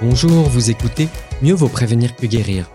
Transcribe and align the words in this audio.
Bonjour, 0.00 0.44
vous 0.44 0.70
écoutez 0.70 1.08
Mieux 1.42 1.54
vaut 1.54 1.68
prévenir 1.68 2.14
que 2.14 2.24
guérir, 2.24 2.70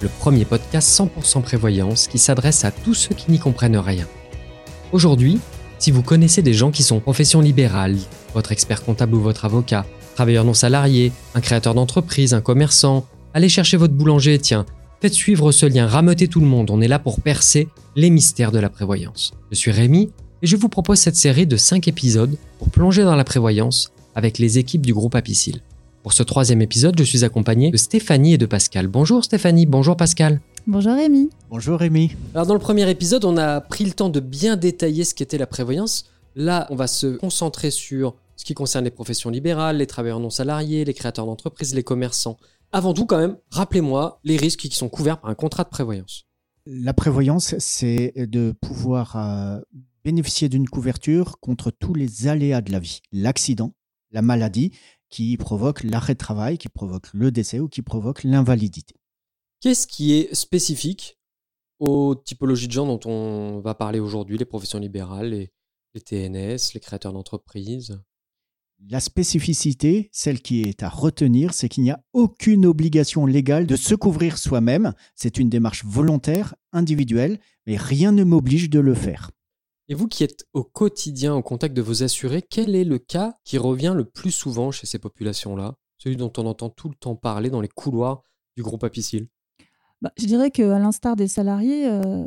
le 0.00 0.06
premier 0.06 0.44
podcast 0.44 0.88
100% 0.88 1.42
prévoyance 1.42 2.06
qui 2.06 2.18
s'adresse 2.18 2.64
à 2.64 2.70
tous 2.70 2.94
ceux 2.94 3.16
qui 3.16 3.32
n'y 3.32 3.40
comprennent 3.40 3.78
rien. 3.78 4.06
Aujourd'hui, 4.92 5.40
si 5.80 5.90
vous 5.90 6.04
connaissez 6.04 6.40
des 6.40 6.52
gens 6.52 6.70
qui 6.70 6.84
sont 6.84 7.00
profession 7.00 7.40
libérale, 7.40 7.96
votre 8.32 8.52
expert 8.52 8.84
comptable 8.84 9.16
ou 9.16 9.20
votre 9.20 9.44
avocat, 9.44 9.86
travailleur 10.14 10.44
non 10.44 10.54
salarié, 10.54 11.10
un 11.34 11.40
créateur 11.40 11.74
d'entreprise, 11.74 12.32
un 12.32 12.40
commerçant, 12.40 13.08
allez 13.34 13.48
chercher 13.48 13.76
votre 13.76 13.94
boulanger, 13.94 14.38
tiens, 14.38 14.64
faites 15.00 15.14
suivre 15.14 15.50
ce 15.50 15.66
lien, 15.66 15.88
rameutez 15.88 16.28
tout 16.28 16.40
le 16.40 16.46
monde, 16.46 16.70
on 16.70 16.80
est 16.80 16.86
là 16.86 17.00
pour 17.00 17.20
percer 17.20 17.66
les 17.96 18.10
mystères 18.10 18.52
de 18.52 18.60
la 18.60 18.70
prévoyance. 18.70 19.32
Je 19.50 19.56
suis 19.56 19.72
Rémi 19.72 20.12
et 20.42 20.46
je 20.46 20.54
vous 20.54 20.68
propose 20.68 21.00
cette 21.00 21.16
série 21.16 21.48
de 21.48 21.56
5 21.56 21.88
épisodes 21.88 22.36
pour 22.60 22.70
plonger 22.70 23.02
dans 23.02 23.16
la 23.16 23.24
prévoyance 23.24 23.90
avec 24.14 24.38
les 24.38 24.58
équipes 24.58 24.86
du 24.86 24.94
groupe 24.94 25.16
Apicil. 25.16 25.60
Pour 26.02 26.12
ce 26.12 26.22
troisième 26.22 26.62
épisode, 26.62 26.96
je 26.96 27.02
suis 27.02 27.24
accompagné 27.24 27.70
de 27.70 27.76
Stéphanie 27.76 28.34
et 28.34 28.38
de 28.38 28.46
Pascal. 28.46 28.86
Bonjour 28.86 29.24
Stéphanie, 29.24 29.66
bonjour 29.66 29.96
Pascal. 29.96 30.40
Bonjour 30.66 30.94
Rémi. 30.94 31.28
Bonjour 31.50 31.78
Rémi. 31.78 32.12
Alors 32.34 32.46
dans 32.46 32.54
le 32.54 32.60
premier 32.60 32.88
épisode, 32.88 33.24
on 33.24 33.36
a 33.36 33.60
pris 33.60 33.84
le 33.84 33.90
temps 33.90 34.08
de 34.08 34.20
bien 34.20 34.56
détailler 34.56 35.04
ce 35.04 35.14
qu'était 35.14 35.38
la 35.38 35.46
prévoyance. 35.46 36.06
Là, 36.36 36.68
on 36.70 36.76
va 36.76 36.86
se 36.86 37.16
concentrer 37.16 37.72
sur 37.72 38.14
ce 38.36 38.44
qui 38.44 38.54
concerne 38.54 38.84
les 38.84 38.92
professions 38.92 39.28
libérales, 39.28 39.78
les 39.78 39.86
travailleurs 39.88 40.20
non 40.20 40.30
salariés, 40.30 40.84
les 40.84 40.94
créateurs 40.94 41.26
d'entreprises, 41.26 41.74
les 41.74 41.82
commerçants. 41.82 42.36
Avant 42.70 42.94
tout, 42.94 43.06
quand 43.06 43.18
même, 43.18 43.36
rappelez-moi 43.50 44.20
les 44.22 44.36
risques 44.36 44.60
qui 44.60 44.76
sont 44.76 44.88
couverts 44.88 45.20
par 45.20 45.30
un 45.30 45.34
contrat 45.34 45.64
de 45.64 45.70
prévoyance. 45.70 46.26
La 46.64 46.94
prévoyance, 46.94 47.56
c'est 47.58 48.12
de 48.16 48.54
pouvoir 48.60 49.16
euh, 49.16 49.58
bénéficier 50.04 50.48
d'une 50.48 50.68
couverture 50.68 51.40
contre 51.40 51.72
tous 51.72 51.94
les 51.94 52.28
aléas 52.28 52.60
de 52.60 52.70
la 52.70 52.78
vie, 52.78 53.00
l'accident, 53.10 53.72
la 54.12 54.22
maladie, 54.22 54.72
qui 55.08 55.36
provoque 55.36 55.82
l'arrêt 55.84 56.14
de 56.14 56.18
travail, 56.18 56.58
qui 56.58 56.68
provoque 56.68 57.12
le 57.12 57.30
décès 57.30 57.60
ou 57.60 57.68
qui 57.68 57.82
provoque 57.82 58.24
l'invalidité. 58.24 58.94
Qu'est-ce 59.60 59.86
qui 59.86 60.14
est 60.14 60.34
spécifique 60.34 61.18
aux 61.78 62.14
typologies 62.14 62.68
de 62.68 62.72
gens 62.72 62.86
dont 62.86 63.00
on 63.10 63.60
va 63.60 63.74
parler 63.74 64.00
aujourd'hui, 64.00 64.38
les 64.38 64.44
professions 64.44 64.78
libérales, 64.78 65.30
les, 65.30 66.00
TNS, 66.00 66.74
les 66.74 66.80
créateurs 66.80 67.12
d'entreprises? 67.12 68.00
La 68.88 69.00
spécificité, 69.00 70.08
celle 70.12 70.40
qui 70.40 70.62
est 70.62 70.84
à 70.84 70.88
retenir, 70.88 71.52
c'est 71.52 71.68
qu'il 71.68 71.82
n'y 71.82 71.90
a 71.90 72.00
aucune 72.12 72.64
obligation 72.64 73.26
légale 73.26 73.66
de 73.66 73.74
se 73.74 73.96
couvrir 73.96 74.38
soi-même. 74.38 74.94
C'est 75.16 75.38
une 75.38 75.48
démarche 75.48 75.84
volontaire, 75.84 76.54
individuelle, 76.72 77.40
mais 77.66 77.76
rien 77.76 78.12
ne 78.12 78.22
m'oblige 78.22 78.70
de 78.70 78.78
le 78.78 78.94
faire. 78.94 79.32
Et 79.90 79.94
vous 79.94 80.06
qui 80.06 80.22
êtes 80.22 80.44
au 80.52 80.64
quotidien 80.64 81.34
au 81.34 81.42
contact 81.42 81.74
de 81.74 81.80
vos 81.80 82.02
assurés, 82.02 82.42
quel 82.42 82.74
est 82.74 82.84
le 82.84 82.98
cas 82.98 83.38
qui 83.44 83.56
revient 83.56 83.94
le 83.96 84.04
plus 84.04 84.30
souvent 84.30 84.70
chez 84.70 84.86
ces 84.86 84.98
populations-là? 84.98 85.76
Celui 85.96 86.16
dont 86.16 86.32
on 86.36 86.46
entend 86.46 86.68
tout 86.68 86.90
le 86.90 86.94
temps 86.94 87.16
parler 87.16 87.48
dans 87.48 87.62
les 87.62 87.68
couloirs 87.68 88.22
du 88.54 88.62
groupe 88.62 88.84
Apicil? 88.84 89.28
Bah, 90.02 90.12
je 90.16 90.26
dirais 90.26 90.50
qu'à 90.50 90.78
l'instar 90.78 91.16
des 91.16 91.26
salariés, 91.26 91.88
euh, 91.88 92.24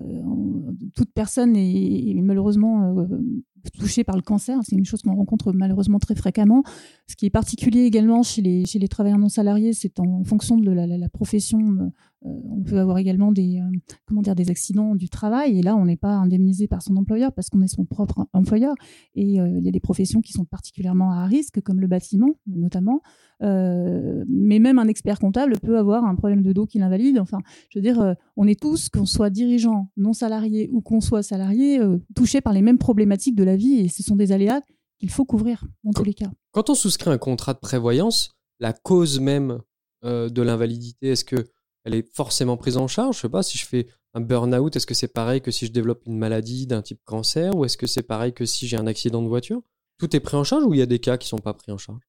toute 0.96 1.14
personne 1.14 1.56
est, 1.56 2.16
malheureusement 2.16 2.98
euh, 2.98 3.06
touchée 3.78 4.04
par 4.04 4.16
le 4.16 4.24
cancer. 4.24 4.58
C'est 4.64 4.76
une 4.76 4.86
chose 4.86 5.04
qu'on 5.04 5.16
rencontre 5.16 5.54
malheureusement 5.54 6.00
très 6.00 6.16
fréquemment. 6.16 6.64
Ce 7.08 7.16
qui 7.16 7.28
est 7.28 7.30
particulier 7.30 7.84
également 7.84 8.24
chez 8.24 8.42
les, 8.42 8.66
chez 8.66 8.80
les 8.80 8.88
travailleurs 8.88 9.20
non 9.20 9.30
salariés, 9.30 9.74
c'est 9.74 10.00
en, 10.00 10.24
fonction 10.24 10.58
de 10.58 10.72
la, 10.72 11.10
profession. 11.10 11.92
Euh, 12.26 12.30
on 12.52 12.62
peut 12.64 12.80
avoir 12.80 12.98
également 12.98 13.32
des, 13.32 13.62
comment 14.06 14.22
dire, 14.22 14.36
des 14.36 14.50
accidents 14.50 14.96
du 14.96 15.10
travail. 15.10 15.58
Et 15.58 15.62
là, 15.62 15.76
on 15.76 15.86
n'est 15.86 15.98
pas 15.98 16.14
indemnisé 16.14 16.68
par 16.68 16.82
son 16.82 16.96
employeur 16.96 17.34
parce 17.34 17.50
qu'on 17.50 17.62
est 17.62 17.68
son 17.68 17.86
propre 17.86 18.28
employeur. 18.34 18.76
Et 19.16 19.24
il 19.24 19.64
y 19.64 19.68
a 19.68 19.72
des 19.72 19.80
professions 19.80 20.22
qui 20.22 20.34
sont 20.34 20.46
particulièrement 20.46 21.12
à 21.12 21.26
risque, 21.26 21.62
comme 21.62 21.80
le 21.80 21.88
bâtiment 21.88 22.36
notamment. 22.48 23.02
Euh, 23.44 24.24
mais 24.28 24.60
même 24.60 24.78
un 24.78 24.88
expert 24.88 25.20
comptable 25.20 25.58
peut 25.60 25.78
avoir 25.78 26.06
un 26.06 26.16
problème 26.16 26.44
de 26.44 26.54
dos 26.54 26.66
qui 26.66 26.80
l'invalide. 26.80 27.20
Enfin, 27.20 27.40
je 27.70 27.80
veux 27.80 27.84
dire, 27.84 28.00
euh, 28.02 28.14
on 28.38 28.48
est 28.48 28.60
tous, 28.60 28.90
qu'on 28.90 29.06
soit 29.06 29.30
dirigeant, 29.30 29.92
non 29.98 30.14
salarié 30.14 30.70
ou 30.72 30.82
qu'on 30.82 31.02
soit 31.02 31.24
salarié, 31.24 31.80
euh, 31.80 31.98
touchés 32.16 32.42
par 32.42 32.54
les 32.54 32.62
mêmes 32.62 32.78
problématiques 32.78 33.36
de 33.36 33.44
la 33.44 33.56
vie 33.56 33.80
et 33.80 33.88
ce 33.90 34.04
sont 34.04 34.16
des 34.16 34.32
aléas 34.32 34.62
qu'il 35.00 35.10
faut 35.10 35.26
couvrir 35.26 35.66
dans 35.84 35.92
tous 35.92 36.04
les 36.04 36.14
cas. 36.14 36.32
Quand 36.52 36.70
on 36.70 36.76
souscrit 36.76 37.10
un 37.10 37.18
contrat 37.18 37.54
de 37.54 37.60
prévoyance, 37.60 38.32
la 38.60 38.74
cause 38.74 39.20
même 39.20 39.60
de 40.04 40.42
l'invalidité, 40.42 41.10
est-ce 41.10 41.24
que 41.24 41.48
elle 41.84 41.96
est 41.96 42.08
forcément 42.14 42.58
prise 42.58 42.78
en 42.78 42.88
charge. 42.88 43.18
Je 43.18 43.22
sais 43.22 43.30
pas 43.30 43.44
si 43.44 43.58
je 43.58 43.66
fais 43.66 43.88
un 44.14 44.22
burn-out, 44.22 44.76
est-ce 44.76 44.86
que 44.86 44.94
c'est 44.94 45.08
pareil 45.08 45.42
que 45.42 45.52
si 45.52 45.66
je 45.66 45.72
développe 45.72 46.04
une 46.06 46.18
maladie 46.18 46.68
d'un 46.68 46.82
type 46.82 47.00
cancer 47.06 47.56
ou 47.56 47.66
est-ce 47.66 47.78
que 47.78 47.88
c'est 47.88 48.04
pareil 48.04 48.34
que 48.34 48.46
si 48.46 48.68
j'ai 48.68 48.78
un 48.78 48.88
accident 48.88 49.22
de 49.22 49.28
voiture? 49.28 49.62
Tout 49.98 50.16
est 50.16 50.20
pris 50.20 50.36
en 50.36 50.44
charge 50.44 50.64
ou 50.64 50.74
il 50.74 50.80
y 50.80 50.84
a 50.84 50.88
des 50.88 51.00
cas 51.00 51.18
qui 51.18 51.28
sont 51.28 51.38
pas 51.38 51.54
pris 51.54 51.72
en 51.72 51.78
charge? 51.78 52.02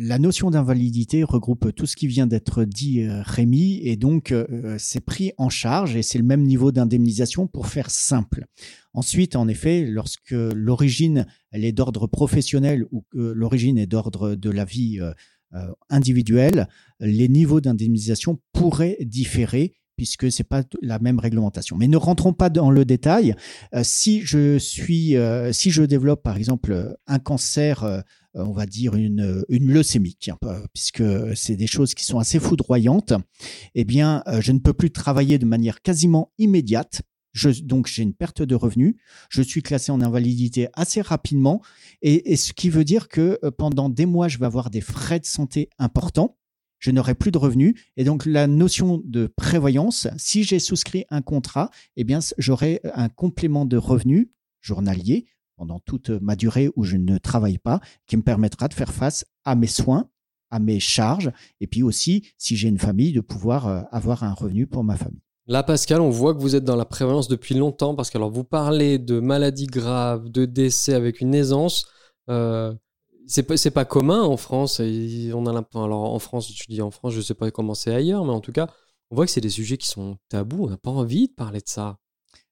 La 0.00 0.20
notion 0.20 0.50
d'invalidité 0.50 1.24
regroupe 1.24 1.74
tout 1.74 1.86
ce 1.86 1.96
qui 1.96 2.06
vient 2.06 2.28
d'être 2.28 2.62
dit, 2.64 3.02
euh, 3.02 3.20
Rémi, 3.22 3.80
et 3.82 3.96
donc 3.96 4.30
euh, 4.30 4.76
c'est 4.78 5.00
pris 5.00 5.32
en 5.38 5.48
charge 5.48 5.96
et 5.96 6.02
c'est 6.02 6.18
le 6.18 6.24
même 6.24 6.44
niveau 6.44 6.70
d'indemnisation 6.70 7.48
pour 7.48 7.66
faire 7.66 7.90
simple. 7.90 8.44
Ensuite, 8.92 9.34
en 9.34 9.48
effet, 9.48 9.84
lorsque 9.84 10.30
l'origine 10.30 11.26
elle 11.50 11.64
est 11.64 11.72
d'ordre 11.72 12.06
professionnel 12.06 12.86
ou 12.92 13.02
que 13.10 13.18
l'origine 13.18 13.76
est 13.76 13.88
d'ordre 13.88 14.36
de 14.36 14.50
la 14.50 14.64
vie 14.64 15.00
euh, 15.00 15.12
individuelle, 15.88 16.68
les 17.00 17.28
niveaux 17.28 17.60
d'indemnisation 17.60 18.38
pourraient 18.52 18.98
différer 19.00 19.74
puisque 19.96 20.30
c'est 20.30 20.44
pas 20.44 20.62
la 20.80 21.00
même 21.00 21.18
réglementation. 21.18 21.76
Mais 21.76 21.88
ne 21.88 21.96
rentrons 21.96 22.32
pas 22.32 22.50
dans 22.50 22.70
le 22.70 22.84
détail. 22.84 23.34
si 23.82 24.20
je 24.20 24.56
suis, 24.58 25.16
si 25.52 25.70
je 25.70 25.82
développe 25.82 26.22
par 26.22 26.36
exemple 26.36 26.96
un 27.06 27.18
cancer 27.18 28.02
euh, 28.38 28.44
on 28.44 28.52
va 28.52 28.66
dire, 28.66 28.94
une, 28.94 29.44
leucémie, 29.48 30.18
puisque 30.74 31.02
c'est 31.34 31.56
des 31.56 31.66
choses 31.66 31.94
qui 31.94 32.04
sont 32.04 32.18
assez 32.18 32.38
foudroyantes, 32.38 33.14
eh 33.74 33.84
bien, 33.84 34.22
euh, 34.26 34.40
je 34.40 34.52
ne 34.52 34.58
peux 34.58 34.74
plus 34.74 34.90
travailler 34.90 35.38
de 35.38 35.46
manière 35.46 35.80
quasiment 35.80 36.32
immédiate. 36.38 37.02
Donc, 37.62 37.86
j'ai 37.86 38.02
une 38.02 38.14
perte 38.14 38.42
de 38.42 38.54
revenus. 38.54 38.94
Je 39.28 39.42
suis 39.42 39.62
classé 39.62 39.92
en 39.92 40.00
invalidité 40.00 40.68
assez 40.74 41.00
rapidement. 41.00 41.62
Et, 42.02 42.36
ce 42.36 42.52
qui 42.52 42.70
veut 42.70 42.84
dire 42.84 43.08
que 43.08 43.38
euh, 43.44 43.50
pendant 43.50 43.88
des 43.88 44.06
mois, 44.06 44.28
je 44.28 44.38
vais 44.38 44.46
avoir 44.46 44.70
des 44.70 44.80
frais 44.80 45.20
de 45.20 45.26
santé 45.26 45.68
importants. 45.78 46.36
Je 46.78 46.90
n'aurai 46.90 47.14
plus 47.14 47.30
de 47.30 47.38
revenus. 47.38 47.74
Et 47.96 48.04
donc, 48.04 48.24
la 48.24 48.46
notion 48.46 49.02
de 49.04 49.26
prévoyance, 49.26 50.08
si 50.16 50.44
j'ai 50.44 50.58
souscrit 50.58 51.04
un 51.10 51.22
contrat, 51.22 51.70
eh 51.96 52.04
bien, 52.04 52.20
j'aurai 52.38 52.80
un 52.94 53.08
complément 53.08 53.64
de 53.64 53.76
revenus 53.76 54.28
journalier 54.60 55.26
pendant 55.56 55.80
toute 55.80 56.10
ma 56.10 56.36
durée 56.36 56.70
où 56.76 56.84
je 56.84 56.96
ne 56.96 57.18
travaille 57.18 57.58
pas, 57.58 57.80
qui 58.06 58.16
me 58.16 58.22
permettra 58.22 58.68
de 58.68 58.74
faire 58.74 58.92
face 58.92 59.26
à 59.44 59.56
mes 59.56 59.66
soins, 59.66 60.08
à 60.50 60.60
mes 60.60 60.78
charges, 60.78 61.32
et 61.60 61.66
puis 61.66 61.82
aussi, 61.82 62.28
si 62.38 62.56
j'ai 62.56 62.68
une 62.68 62.78
famille, 62.78 63.12
de 63.12 63.20
pouvoir 63.20 63.66
euh, 63.66 63.82
avoir 63.90 64.22
un 64.22 64.32
revenu 64.32 64.66
pour 64.66 64.84
ma 64.84 64.96
famille. 64.96 65.27
Là, 65.48 65.62
Pascal, 65.62 66.02
on 66.02 66.10
voit 66.10 66.34
que 66.34 66.40
vous 66.40 66.56
êtes 66.56 66.64
dans 66.64 66.76
la 66.76 66.84
prévoyance 66.84 67.26
depuis 67.26 67.54
longtemps, 67.54 67.94
parce 67.94 68.10
que 68.10 68.18
alors 68.18 68.30
vous 68.30 68.44
parlez 68.44 68.98
de 68.98 69.18
maladies 69.18 69.66
graves, 69.66 70.28
de 70.28 70.44
décès 70.44 70.92
avec 70.92 71.22
une 71.22 71.34
aisance. 71.34 71.86
Euh, 72.28 72.74
c'est 73.26 73.42
pas, 73.44 73.54
pas 73.70 73.84
commun 73.86 74.22
en 74.22 74.36
France. 74.36 74.78
on 74.80 75.46
a 75.46 75.50
alors 75.74 76.14
en 76.14 76.18
France, 76.18 76.52
je 76.54 76.64
dis 76.68 76.82
en 76.82 76.90
France, 76.90 77.14
je 77.14 77.22
sais 77.22 77.34
pas 77.34 77.50
comment 77.50 77.72
c'est 77.74 77.94
ailleurs, 77.94 78.26
mais 78.26 78.32
en 78.32 78.40
tout 78.40 78.52
cas, 78.52 78.68
on 79.10 79.16
voit 79.16 79.24
que 79.24 79.32
c'est 79.32 79.40
des 79.40 79.48
sujets 79.48 79.78
qui 79.78 79.88
sont 79.88 80.18
tabous. 80.28 80.64
On 80.66 80.68
n'a 80.68 80.76
pas 80.76 80.90
envie 80.90 81.28
de 81.28 81.32
parler 81.32 81.60
de 81.60 81.68
ça. 81.68 81.98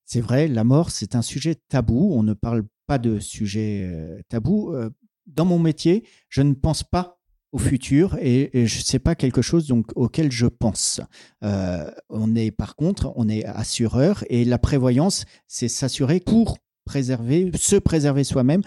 C'est 0.06 0.22
vrai, 0.22 0.48
la 0.48 0.64
mort, 0.64 0.90
c'est 0.90 1.14
un 1.14 1.22
sujet 1.22 1.56
tabou. 1.68 2.12
On 2.14 2.22
ne 2.22 2.32
parle 2.32 2.64
pas 2.86 2.98
de 2.98 3.18
sujet 3.18 3.90
euh, 3.92 4.22
tabou. 4.30 4.72
Euh, 4.72 4.88
dans 5.26 5.44
mon 5.44 5.58
métier, 5.58 6.06
je 6.30 6.40
ne 6.40 6.54
pense 6.54 6.82
pas 6.82 7.15
au 7.52 7.58
futur 7.58 8.16
et, 8.20 8.50
je 8.66 8.80
sais 8.80 8.98
pas 8.98 9.14
quelque 9.14 9.42
chose 9.42 9.66
donc 9.66 9.86
auquel 9.94 10.30
je 10.30 10.46
pense. 10.46 11.00
Euh, 11.42 11.90
on 12.08 12.34
est 12.34 12.50
par 12.50 12.76
contre, 12.76 13.12
on 13.16 13.28
est 13.28 13.44
assureur 13.44 14.24
et 14.28 14.44
la 14.44 14.58
prévoyance, 14.58 15.24
c'est 15.46 15.68
s'assurer 15.68 16.20
pour 16.20 16.58
préserver, 16.84 17.50
se 17.56 17.76
préserver 17.76 18.24
soi-même 18.24 18.62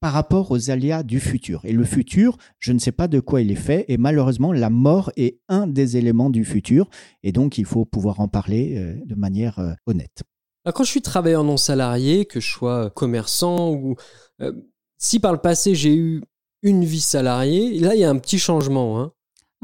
par 0.00 0.12
rapport 0.12 0.50
aux 0.50 0.70
aléas 0.70 1.04
du 1.04 1.20
futur. 1.20 1.60
Et 1.64 1.72
le 1.72 1.84
futur, 1.84 2.36
je 2.58 2.72
ne 2.72 2.78
sais 2.78 2.90
pas 2.90 3.06
de 3.06 3.20
quoi 3.20 3.40
il 3.40 3.52
est 3.52 3.54
fait, 3.54 3.84
et 3.86 3.98
malheureusement, 3.98 4.52
la 4.52 4.68
mort 4.68 5.12
est 5.16 5.38
un 5.48 5.68
des 5.68 5.96
éléments 5.96 6.28
du 6.28 6.44
futur, 6.44 6.90
et 7.22 7.30
donc 7.30 7.56
il 7.56 7.64
faut 7.64 7.84
pouvoir 7.84 8.18
en 8.18 8.26
parler 8.26 8.96
de 9.04 9.14
manière 9.14 9.76
honnête. 9.86 10.24
Quand 10.70 10.84
je 10.84 10.90
suis 10.90 11.02
travailleur 11.02 11.42
non 11.42 11.56
salarié, 11.56 12.24
que 12.24 12.38
je 12.38 12.48
sois 12.48 12.90
commerçant 12.90 13.72
ou 13.72 13.96
euh, 14.40 14.52
si 14.96 15.18
par 15.18 15.32
le 15.32 15.40
passé 15.40 15.74
j'ai 15.74 15.94
eu 15.96 16.22
une 16.62 16.84
vie 16.84 17.00
salariée, 17.00 17.78
là 17.80 17.94
il 17.94 18.00
y 18.00 18.04
a 18.04 18.10
un 18.10 18.18
petit 18.18 18.38
changement. 18.38 19.00
Hein. 19.00 19.12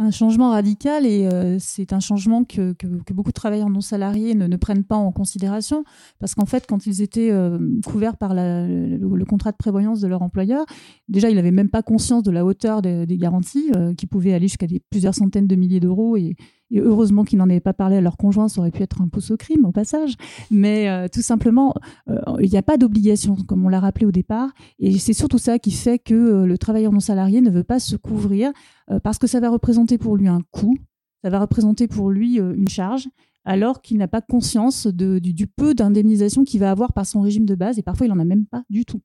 Un 0.01 0.13
changement 0.13 0.51
radical 0.51 1.07
et 1.07 1.27
euh, 1.27 1.57
c'est 1.59 1.93
un 1.93 1.99
changement 1.99 2.45
que, 2.45 2.73
beaucoup 3.13 3.31
de 3.31 3.35
travailleurs 3.35 3.69
non 3.69 3.81
salariés 3.81 4.37
ne, 4.37 4.57
prennent 4.57 4.85
pas 4.85 4.95
en 4.95 5.11
considération 5.11 5.83
parce 6.21 6.37
qu'en 6.37 6.47
fait, 6.47 6.67
quand 6.69 6.87
ils 6.87 7.03
étaient 7.03 7.33
euh, 7.33 7.59
couverts 7.85 8.17
par 8.17 8.33
le, 8.33 9.25
contrat 9.25 9.51
de 9.51 9.57
prévoyance 9.57 10.01
de 10.01 10.07
leur 10.07 10.23
employeur, 10.23 10.67
déjà 11.09 11.31
ils 11.31 11.35
n'avaient 11.35 11.51
même 11.51 11.69
pas 11.69 11.83
conscience 11.83 12.23
de 12.23 12.31
la 12.31 12.45
hauteur 12.45 12.81
des, 12.81 13.07
garanties 13.19 13.73
qui 13.97 14.07
pouvaient 14.07 14.35
aller 14.35 14.47
jusqu'à 14.47 14.69
plusieurs 14.89 15.17
centaines 15.17 15.49
de 15.49 15.57
milliers 15.57 15.81
d'euros 15.81 16.17
et, 16.17 16.37
et 16.71 16.81
heureusement 16.81 17.25
qu'ils 17.25 17.39
n'en 17.39 17.49
avaient 17.49 17.61
pas 17.61 17.73
parlé 17.73 17.97
à 17.97 18.01
leur 18.01 18.17
conjoint, 18.17 18.49
ça 18.49 18.61
aurait 18.61 18.71
pu 18.71 18.83
être 18.83 19.01
un 19.01 19.09
pouce 19.09 19.31
au 19.31 19.37
crime 19.37 19.65
au 19.65 19.73
passage. 19.73 20.15
Mais 20.51 20.89
euh, 20.89 21.09
tout 21.13 21.23
simplement, 21.23 21.75
euh, 22.09 22.21
il 22.41 22.51
n'y 22.51 22.59
a 22.59 22.63
pas 22.63 22.77
d'obligation, 22.77 23.37
comme 23.37 23.65
on 23.65 23.69
l'a 23.69 23.81
rappelé 23.81 24.07
au 24.07 24.13
départ. 24.13 24.51
Et 24.79 24.99
c'est 24.99 25.13
surtout 25.13 25.39
ça 25.39 25.59
qui 25.59 25.71
fait 25.71 25.99
que 25.99 26.15
euh, 26.15 26.47
le 26.47 26.59
travailleur 26.59 26.93
non 26.93 27.01
salarié 27.01 27.41
ne 27.41 27.51
veut 27.51 27.65
pas 27.65 27.79
se 27.79 27.97
couvrir 27.97 28.53
parce 29.03 29.19
que 29.19 29.27
ça 29.27 29.39
va 29.39 29.51
représenter 29.51 29.99
pour 29.99 30.17
lui 30.17 30.29
un 30.29 30.41
coût, 30.51 30.75
ça 31.23 31.29
va 31.29 31.41
représenter 31.41 31.89
pour 31.89 32.11
lui 32.11 32.37
une 32.37 32.69
charge 32.69 33.07
alors 33.45 33.83
qu'il 33.83 33.99
n'a 33.99 34.09
pas 34.09 34.23
conscience 34.23 34.87
du, 34.87 35.47
peu 35.47 35.75
d'indemnisation 35.75 36.45
qu'il 36.45 36.61
va 36.61 36.71
avoir 36.71 36.95
par 36.95 37.05
son 37.05 37.21
régime 37.21 37.45
de 37.45 37.55
base, 37.55 37.79
et 37.79 37.83
parfois 37.83 38.07
il 38.07 38.11
n'en 38.11 38.19
a 38.19 38.25
même 38.25 38.47
pas 38.47 38.63
du 38.71 38.85
tout. 38.85 39.01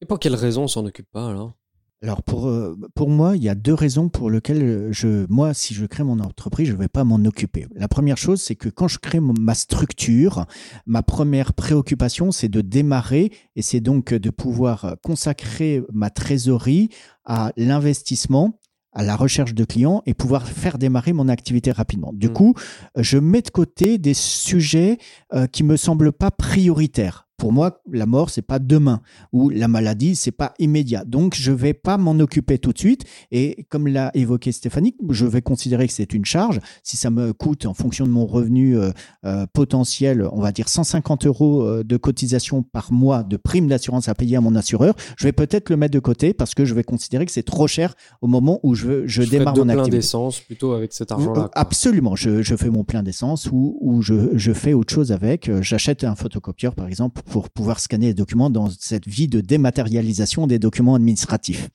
Et 0.00 0.06
pour 0.06 0.18
quelle 0.18 0.34
raison 0.34 0.64
on 0.64 0.68
s'en 0.68 0.84
occupe 0.86 1.10
pas 1.10 1.30
alors? 1.30 1.56
Alors 2.04 2.22
pour, 2.22 2.48
euh, 2.48 2.76
pour 2.94 3.08
moi, 3.08 3.34
il 3.34 3.42
y 3.42 3.48
a 3.48 3.54
deux 3.54 3.72
raisons 3.72 4.10
pour 4.10 4.30
lesquelles 4.30 4.88
je, 4.90 5.24
moi, 5.30 5.54
si 5.54 5.72
je 5.72 5.86
crée 5.86 6.04
mon 6.04 6.20
entreprise, 6.20 6.68
je 6.68 6.74
ne 6.74 6.78
vais 6.78 6.88
pas 6.88 7.02
m'en 7.02 7.16
occuper. 7.24 7.66
La 7.74 7.88
première 7.88 8.18
chose, 8.18 8.42
c'est 8.42 8.56
que 8.56 8.68
quand 8.68 8.88
je 8.88 8.98
crée 8.98 9.20
ma 9.20 9.54
structure, 9.54 10.44
ma 10.84 11.02
première 11.02 11.54
préoccupation, 11.54 12.30
c'est 12.30 12.50
de 12.50 12.60
démarrer 12.60 13.32
et 13.56 13.62
c'est 13.62 13.80
donc 13.80 14.12
de 14.12 14.28
pouvoir 14.28 14.96
consacrer 15.02 15.82
ma 15.94 16.10
trésorerie 16.10 16.90
à 17.24 17.52
l'investissement 17.56 18.58
à 18.92 19.02
la 19.02 19.16
recherche 19.16 19.54
de 19.54 19.64
clients 19.64 20.02
et 20.06 20.12
pouvoir 20.12 20.46
faire 20.46 20.76
démarrer 20.76 21.14
mon 21.14 21.28
activité 21.28 21.72
rapidement. 21.72 22.12
Du 22.12 22.28
mmh. 22.28 22.32
coup, 22.32 22.54
je 22.96 23.18
mets 23.18 23.42
de 23.42 23.50
côté 23.50 23.98
des 23.98 24.14
sujets 24.14 24.98
euh, 25.32 25.46
qui 25.46 25.64
me 25.64 25.76
semblent 25.76 26.12
pas 26.12 26.30
prioritaires 26.30 27.23
pour 27.36 27.52
moi, 27.52 27.82
la 27.90 28.06
mort, 28.06 28.30
c'est 28.30 28.42
pas 28.42 28.58
demain 28.58 29.00
ou 29.32 29.50
la 29.50 29.68
maladie, 29.68 30.14
c'est 30.14 30.30
pas 30.30 30.54
immédiat. 30.58 31.04
Donc, 31.04 31.34
je 31.34 31.50
vais 31.52 31.74
pas 31.74 31.96
m'en 31.96 32.18
occuper 32.20 32.58
tout 32.58 32.72
de 32.72 32.78
suite. 32.78 33.04
Et 33.32 33.66
comme 33.68 33.88
l'a 33.88 34.10
évoqué 34.14 34.52
Stéphanie, 34.52 34.94
je 35.10 35.26
vais 35.26 35.42
considérer 35.42 35.86
que 35.86 35.92
c'est 35.92 36.14
une 36.14 36.24
charge. 36.24 36.60
Si 36.82 36.96
ça 36.96 37.10
me 37.10 37.32
coûte, 37.32 37.66
en 37.66 37.74
fonction 37.74 38.06
de 38.06 38.10
mon 38.10 38.26
revenu 38.26 38.78
euh, 38.78 38.90
euh, 39.24 39.46
potentiel, 39.52 40.26
on 40.32 40.40
va 40.40 40.52
dire 40.52 40.68
150 40.68 41.26
euros 41.26 41.62
euh, 41.62 41.84
de 41.84 41.96
cotisation 41.96 42.62
par 42.62 42.92
mois 42.92 43.22
de 43.24 43.36
prime 43.36 43.66
d'assurance 43.66 44.08
à 44.08 44.14
payer 44.14 44.36
à 44.36 44.40
mon 44.40 44.54
assureur, 44.54 44.94
je 45.16 45.24
vais 45.24 45.32
peut-être 45.32 45.70
le 45.70 45.76
mettre 45.76 45.94
de 45.94 46.00
côté 46.00 46.34
parce 46.34 46.54
que 46.54 46.64
je 46.64 46.74
vais 46.74 46.84
considérer 46.84 47.26
que 47.26 47.32
c'est 47.32 47.42
trop 47.42 47.66
cher 47.66 47.94
au 48.22 48.28
moment 48.28 48.60
où 48.62 48.74
je, 48.74 49.06
je, 49.06 49.22
je 49.22 49.30
démarre 49.30 49.56
mon 49.56 49.64
plein 49.64 49.88
d'essence 49.88 50.40
plutôt 50.40 50.72
avec 50.72 50.92
cet 50.92 51.10
argent-là. 51.10 51.50
Absolument. 51.54 52.14
Je, 52.14 52.42
je, 52.42 52.54
fais 52.54 52.70
mon 52.70 52.84
plein 52.84 53.02
d'essence 53.02 53.48
ou, 53.50 53.76
ou 53.80 54.02
je, 54.02 54.36
je 54.36 54.52
fais 54.52 54.72
autre 54.72 54.94
chose 54.94 55.10
avec. 55.10 55.50
J'achète 55.60 56.04
un 56.04 56.14
photocopieur, 56.14 56.74
par 56.74 56.86
exemple 56.86 57.22
pour 57.24 57.50
pouvoir 57.50 57.80
scanner 57.80 58.06
les 58.06 58.14
documents 58.14 58.50
dans 58.50 58.68
cette 58.70 59.06
vie 59.06 59.28
de 59.28 59.40
dématérialisation 59.40 60.46
des 60.46 60.58
documents 60.58 60.94
administratifs. 60.94 61.68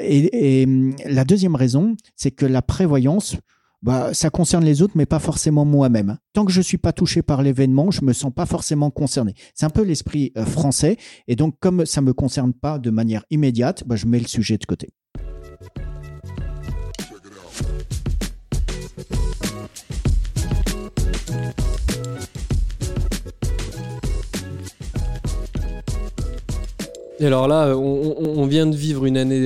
Et, 0.00 0.64
hum, 0.66 0.94
la 1.04 1.24
deuxième 1.24 1.54
raison, 1.54 1.96
c'est 2.16 2.30
que 2.30 2.46
la 2.46 2.62
prévoyance, 2.62 3.36
bah, 3.82 4.14
ça 4.14 4.30
concerne 4.30 4.64
les 4.64 4.82
autres, 4.82 4.94
mais 4.96 5.06
pas 5.06 5.18
forcément 5.18 5.64
moi-même. 5.64 6.18
Tant 6.32 6.44
que 6.44 6.52
je 6.52 6.60
suis 6.60 6.78
pas 6.78 6.92
touché 6.92 7.22
par 7.22 7.42
l'événement, 7.42 7.90
je 7.90 8.04
me 8.04 8.12
sens 8.12 8.32
pas 8.32 8.46
forcément 8.46 8.90
concerné. 8.90 9.34
C'est 9.54 9.66
un 9.66 9.70
peu 9.70 9.82
l'esprit 9.82 10.32
euh, 10.36 10.44
français. 10.44 10.96
Et 11.28 11.36
donc, 11.36 11.56
comme 11.60 11.86
ça 11.86 12.00
me 12.00 12.12
concerne 12.12 12.52
pas 12.52 12.78
de 12.78 12.90
manière 12.90 13.24
immédiate, 13.30 13.84
bah, 13.86 13.96
je 13.96 14.06
mets 14.06 14.20
le 14.20 14.26
sujet 14.26 14.58
de 14.58 14.64
côté. 14.64 14.90
Et 27.18 27.26
alors 27.26 27.48
là, 27.48 27.76
on, 27.76 28.46
vient 28.46 28.66
de 28.66 28.76
vivre 28.76 29.06
une 29.06 29.16
année 29.16 29.40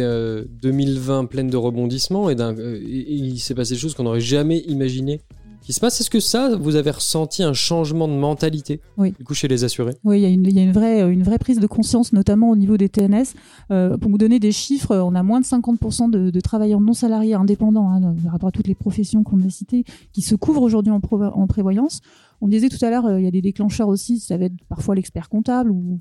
2020 0.62 1.22
euh, 1.22 1.26
pleine 1.26 1.49
de 1.49 1.56
rebondissements 1.56 2.28
et, 2.28 2.37
euh, 2.40 2.81
il 2.82 3.38
s'est 3.38 3.55
passé 3.55 3.75
des 3.75 3.81
choses 3.81 3.94
qu'on 3.94 4.02
n'aurait 4.02 4.20
jamais 4.20 4.58
imaginées 4.67 5.20
qui 5.62 5.72
se 5.72 5.78
passe. 5.78 6.00
Est-ce 6.00 6.11
que 6.11 6.19
ça, 6.19 6.56
vous 6.56 6.75
avez 6.75 6.90
ressenti 6.90 7.44
un 7.44 7.52
changement 7.52 8.08
de 8.08 8.14
mentalité 8.14 8.81
oui. 8.96 9.14
du 9.17 9.25
coup 9.25 9.34
chez 9.34 9.46
les 9.46 9.62
assurés? 9.62 9.94
Oui, 10.02 10.19
il 10.19 10.22
y 10.22 10.26
a, 10.26 10.28
une, 10.28 10.44
il 10.46 10.55
y 10.55 10.58
a 10.58 10.62
une, 10.62 10.72
vraie, 10.72 11.12
une 11.12 11.22
vraie 11.22 11.38
prise 11.38 11.61
de 11.61 11.67
conscience, 11.69 12.12
notamment 12.12 12.50
au 12.50 12.56
niveau 12.56 12.76
des 12.76 12.88
TNS. 12.88 13.34
Euh, 13.70 13.96
pour 13.96 14.11
vous 14.11 14.19
donner 14.19 14.40
des 14.40 14.52
chiffres, 14.52 14.96
on 14.96 15.14
a 15.14 15.22
moins 15.22 15.40
de 15.40 15.46
50% 15.46 16.11
de, 16.11 16.40
travailleurs 16.40 16.81
non 16.81 16.93
salariés 16.93 17.34
indépendants, 17.34 17.88
hein, 17.88 18.00
par 18.25 18.32
rapport 18.32 18.49
à 18.49 18.52
toutes 18.52 18.67
les 18.67 18.75
professions 18.75 19.22
qu'on 19.22 19.40
a 19.43 19.50
citées, 19.50 19.84
qui 20.12 20.22
se 20.22 20.34
couvrent 20.34 20.62
aujourd'hui 20.62 20.93
en, 20.93 21.00
en 21.12 21.46
prévoyance. 21.46 22.00
On 22.40 22.48
disait 22.48 22.69
tout 22.69 22.82
à 22.84 22.90
l'heure, 22.90 23.06
euh, 23.06 23.20
il 23.20 23.25
y 23.25 23.28
a 23.28 23.31
des 23.31 23.42
déclencheurs 23.42 23.88
aussi, 23.88 24.19
ça 24.19 24.37
va 24.38 24.46
être 24.46 24.64
parfois 24.69 24.94
l'expert 24.94 25.28
comptable 25.28 25.70
ou, 25.70 26.00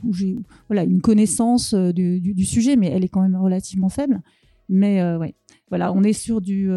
voilà, 0.68 0.83
une 0.83 1.01
connaissance 1.01 1.74
euh, 1.74 1.91
du, 1.91 2.45
sujet, 2.45 2.75
mais 2.75 2.88
elle 2.88 3.03
est 3.03 3.09
quand 3.09 3.21
même 3.21 3.36
relativement 3.36 3.89
faible. 3.89 4.21
Mais 4.69 5.01
euh, 5.01 5.18
voilà, 5.69 5.91
on 5.91 6.03
est 6.03 6.13
sur 6.13 6.41
du, 6.41 6.69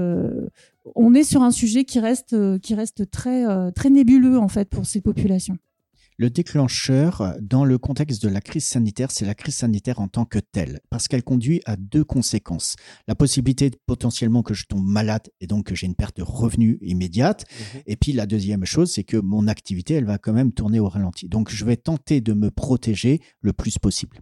on 0.94 1.14
est 1.14 1.24
sur 1.24 1.42
un 1.42 1.50
sujet 1.50 1.84
qui 1.84 2.00
reste, 2.00 2.58
qui 2.60 2.74
reste 2.74 3.10
très, 3.10 3.44
très 3.72 3.90
nébuleux 3.90 4.38
en 4.38 4.48
fait 4.48 4.70
pour 4.70 4.86
ces 4.86 5.02
populations. 5.02 5.58
Le 6.18 6.30
déclencheur, 6.30 7.34
dans 7.40 7.64
le 7.64 7.78
contexte 7.78 8.22
de 8.22 8.28
la 8.28 8.40
crise 8.40 8.64
sanitaire, 8.64 9.10
c'est 9.10 9.24
la 9.24 9.34
crise 9.34 9.56
sanitaire 9.56 10.00
en 10.00 10.08
tant 10.08 10.24
que 10.24 10.38
telle, 10.38 10.80
parce 10.90 11.08
qu'elle 11.08 11.22
conduit 11.22 11.62
à 11.64 11.76
deux 11.76 12.04
conséquences. 12.04 12.76
La 13.08 13.14
possibilité 13.14 13.70
potentiellement 13.86 14.42
que 14.42 14.54
je 14.54 14.66
tombe 14.66 14.86
malade 14.86 15.30
et 15.40 15.46
donc 15.46 15.66
que 15.66 15.74
j'ai 15.74 15.86
une 15.86 15.94
perte 15.94 16.18
de 16.18 16.22
revenus 16.22 16.78
immédiate. 16.82 17.44
Mhm. 17.50 17.82
Et 17.86 17.96
puis 17.96 18.12
la 18.12 18.26
deuxième 18.26 18.64
chose, 18.64 18.92
c'est 18.92 19.04
que 19.04 19.16
mon 19.16 19.48
activité, 19.48 19.94
elle 19.94 20.04
va 20.04 20.18
quand 20.18 20.32
même 20.32 20.52
tourner 20.52 20.80
au 20.80 20.88
ralenti. 20.88 21.28
Donc 21.28 21.50
je 21.50 21.64
vais 21.64 21.76
tenter 21.76 22.20
de 22.20 22.32
me 22.32 22.50
protéger 22.50 23.20
le 23.40 23.52
plus 23.52 23.78
possible. 23.78 24.20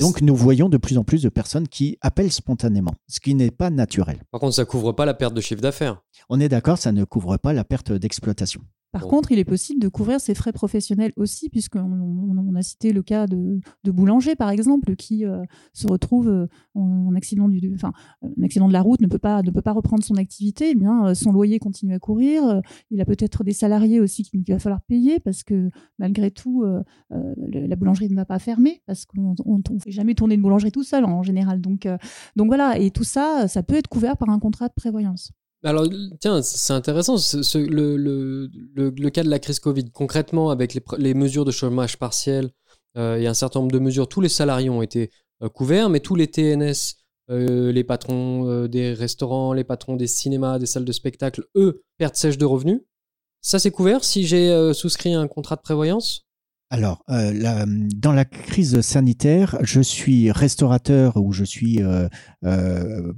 donc 0.00 0.22
nous 0.22 0.34
voyons 0.34 0.68
de 0.68 0.76
plus 0.76 0.98
en 0.98 1.04
plus 1.04 1.22
de 1.22 1.28
personnes 1.28 1.68
qui 1.68 1.98
appellent 2.00 2.32
spontanément, 2.32 2.94
ce 3.06 3.20
qui 3.20 3.34
n'est 3.34 3.50
pas 3.50 3.70
naturel. 3.70 4.22
Par 4.30 4.40
contre, 4.40 4.54
ça 4.54 4.64
couvre 4.64 4.92
pas 4.92 5.06
la 5.06 5.14
perte 5.14 5.34
de 5.34 5.40
chiffre 5.40 5.60
d'affaires. 5.60 6.02
On 6.28 6.40
est 6.40 6.48
d'accord, 6.48 6.78
ça 6.78 6.90
ne 6.90 7.04
couvre 7.04 7.36
pas 7.36 7.52
la 7.52 7.64
perte 7.64 7.92
d'exploitation. 7.92 8.62
Par 8.90 9.06
contre, 9.06 9.32
il 9.32 9.38
est 9.38 9.44
possible 9.44 9.80
de 9.80 9.88
couvrir 9.88 10.18
ses 10.18 10.34
frais 10.34 10.52
professionnels 10.52 11.12
aussi, 11.16 11.50
puisqu'on 11.50 11.80
on, 11.80 12.54
a 12.54 12.62
cité 12.62 12.94
le 12.94 13.02
cas 13.02 13.26
de, 13.26 13.60
boulanger, 13.84 14.34
par 14.34 14.48
exemple, 14.48 14.96
qui 14.96 15.26
euh, 15.26 15.42
se 15.74 15.86
retrouve 15.86 16.28
euh, 16.28 16.46
en, 16.74 17.14
accident 17.14 17.48
du, 17.48 17.74
enfin, 17.74 17.92
un 18.22 18.42
accident 18.42 18.66
de 18.66 18.72
la 18.72 18.80
route, 18.80 19.02
ne 19.02 19.06
peut 19.06 19.18
pas, 19.18 19.42
ne 19.42 19.50
peut 19.50 19.60
pas 19.60 19.72
reprendre 19.72 20.02
son 20.02 20.14
activité. 20.14 20.70
Eh 20.70 20.74
bien, 20.74 21.06
euh, 21.06 21.14
son 21.14 21.32
loyer 21.32 21.58
continue 21.58 21.94
à 21.94 21.98
courir. 21.98 22.62
il 22.90 23.00
a 23.02 23.04
peut-être 23.04 23.44
des 23.44 23.52
salariés 23.52 24.00
aussi 24.00 24.22
qu'il 24.22 24.42
va 24.48 24.58
falloir 24.58 24.80
payer, 24.80 25.20
parce 25.20 25.42
que 25.42 25.68
malgré 25.98 26.30
tout, 26.30 26.64
la 27.10 27.76
boulangerie 27.76 28.08
ne 28.08 28.16
va 28.16 28.24
pas 28.24 28.38
fermer, 28.38 28.82
parce 28.86 29.04
qu'on 29.04 29.34
ne 29.34 29.80
fait 29.80 29.90
jamais 29.90 30.14
tourner 30.14 30.36
une 30.36 30.42
boulangerie 30.42 30.72
tout 30.72 30.82
seul 30.82 31.04
en 31.04 31.22
général. 31.22 31.60
Donc, 31.60 31.86
donc 32.36 32.46
voilà, 32.46 32.78
et 32.78 32.90
tout 32.90 33.04
ça, 33.04 33.48
ça 33.48 33.62
peut 33.62 33.74
être 33.74 33.88
couvert 33.88 34.16
par 34.16 34.30
un 34.30 34.38
contrat 34.38 34.68
de 34.68 34.74
prévoyance. 34.74 35.32
Alors, 35.64 35.86
tiens, 36.20 36.40
c'est 36.42 36.72
intéressant, 36.72 37.16
le, 37.16 39.08
cas 39.08 39.24
de 39.24 39.28
la 39.28 39.38
crise 39.38 39.58
Covid. 39.58 39.90
Concrètement, 39.90 40.50
avec 40.50 40.78
les, 40.98 41.14
mesures 41.14 41.44
de 41.44 41.50
chômage 41.50 41.98
partiel 41.98 42.50
euh, 42.96 43.16
et 43.16 43.26
un 43.26 43.34
certain 43.34 43.60
nombre 43.60 43.72
de 43.72 43.80
mesures, 43.80 44.08
tous 44.08 44.20
les 44.20 44.28
salariés 44.28 44.70
ont 44.70 44.82
été 44.82 45.10
euh, 45.42 45.48
couverts, 45.48 45.88
mais 45.88 45.98
tous 45.98 46.14
les 46.14 46.28
TNS, 46.28 46.94
euh, 47.30 47.72
les 47.72 47.82
patrons 47.82 48.66
des 48.66 48.92
restaurants, 48.92 49.52
les 49.52 49.64
patrons 49.64 49.96
des 49.96 50.06
cinémas, 50.06 50.60
des 50.60 50.66
salles 50.66 50.84
de 50.84 50.92
spectacle, 50.92 51.44
eux, 51.56 51.82
perdent 51.96 52.14
sèche 52.14 52.38
de 52.38 52.44
revenus. 52.44 52.80
Ça, 53.40 53.58
c'est 53.58 53.72
couvert 53.72 54.04
si 54.04 54.26
j'ai 54.26 54.72
souscrit 54.74 55.14
un 55.14 55.26
contrat 55.26 55.56
de 55.56 55.62
prévoyance? 55.62 56.27
Alors, 56.70 57.02
euh, 57.08 57.64
dans 57.96 58.12
la 58.12 58.26
crise 58.26 58.82
sanitaire, 58.82 59.56
je 59.62 59.80
suis 59.80 60.30
restaurateur 60.30 61.16
ou 61.16 61.32
je 61.32 61.44
suis 61.44 61.82
euh, 61.82 62.08
euh, 62.44 63.12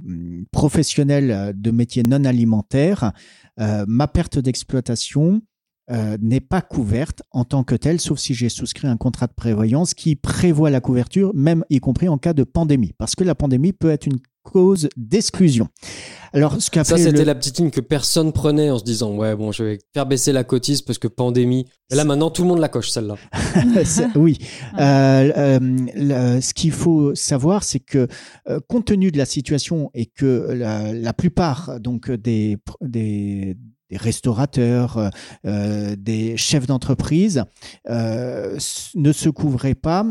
professionnel 0.51 1.53
de 1.55 1.71
métier 1.71 2.03
non 2.03 2.23
alimentaire. 2.23 3.11
ma 3.57 4.07
perte 4.07 4.39
d'exploitation 4.39 5.41
n'est 6.21 6.39
pas 6.39 6.61
couverte 6.61 7.23
en 7.31 7.43
tant 7.43 7.65
que 7.65 7.75
telle, 7.75 7.99
sauf 7.99 8.17
si 8.17 8.33
j'ai 8.33 8.47
souscrit 8.47 8.87
un 8.87 8.95
contrat 8.95 9.27
de 9.27 9.33
prévoyance 9.33 9.93
qui 9.93 10.15
prévoit 10.15 10.69
la 10.69 10.79
couverture, 10.79 11.33
même 11.35 11.65
y 11.69 11.81
compris 11.81 12.07
en 12.07 12.17
cas 12.17 12.33
de 12.33 12.45
pandémie, 12.45 12.93
parce 12.97 13.15
que 13.15 13.25
la 13.25 13.35
pandémie 13.35 13.73
peut 13.73 13.89
être 13.89 14.05
une 14.05 14.19
cause 14.43 14.89
d'exclusion. 14.97 15.69
Alors, 16.33 16.61
ce 16.61 16.69
ça, 16.71 16.97
c'était 16.97 17.25
la 17.25 17.35
petite 17.35 17.57
ligne 17.57 17.71
que 17.71 17.81
personne 17.81 18.31
prenait 18.31 18.69
en 18.69 18.79
se 18.79 18.83
disant 18.83 19.13
ouais 19.15 19.35
bon, 19.35 19.51
je 19.51 19.63
vais 19.63 19.79
faire 19.93 20.05
baisser 20.05 20.31
la 20.31 20.43
cotise 20.43 20.81
parce 20.81 20.97
que 20.97 21.07
pandémie. 21.07 21.67
Et 21.91 21.95
là 21.95 22.05
maintenant, 22.05 22.29
tout 22.29 22.43
le 22.43 22.47
monde 22.47 22.59
la 22.59 22.69
coche 22.69 22.89
celle-là. 22.89 23.15
oui. 24.15 24.37
Euh, 24.79 25.59
euh, 25.97 26.41
ce 26.41 26.53
qu'il 26.53 26.71
faut 26.71 27.13
savoir, 27.13 27.63
c'est 27.63 27.79
que 27.79 28.07
euh, 28.49 28.59
compte 28.67 28.85
tenu 28.85 29.11
de 29.11 29.17
la 29.17 29.25
situation 29.25 29.91
et 29.93 30.05
que 30.05 30.51
la, 30.53 31.13
plupart 31.13 31.79
donc 31.79 32.09
des 32.09 32.57
des, 32.81 33.57
restaurateurs, 33.91 35.11
des 35.43 36.37
chefs 36.37 36.65
d'entreprise 36.65 37.43
ne 37.87 39.11
se 39.11 39.29
couvraient 39.29 39.75
pas. 39.75 40.05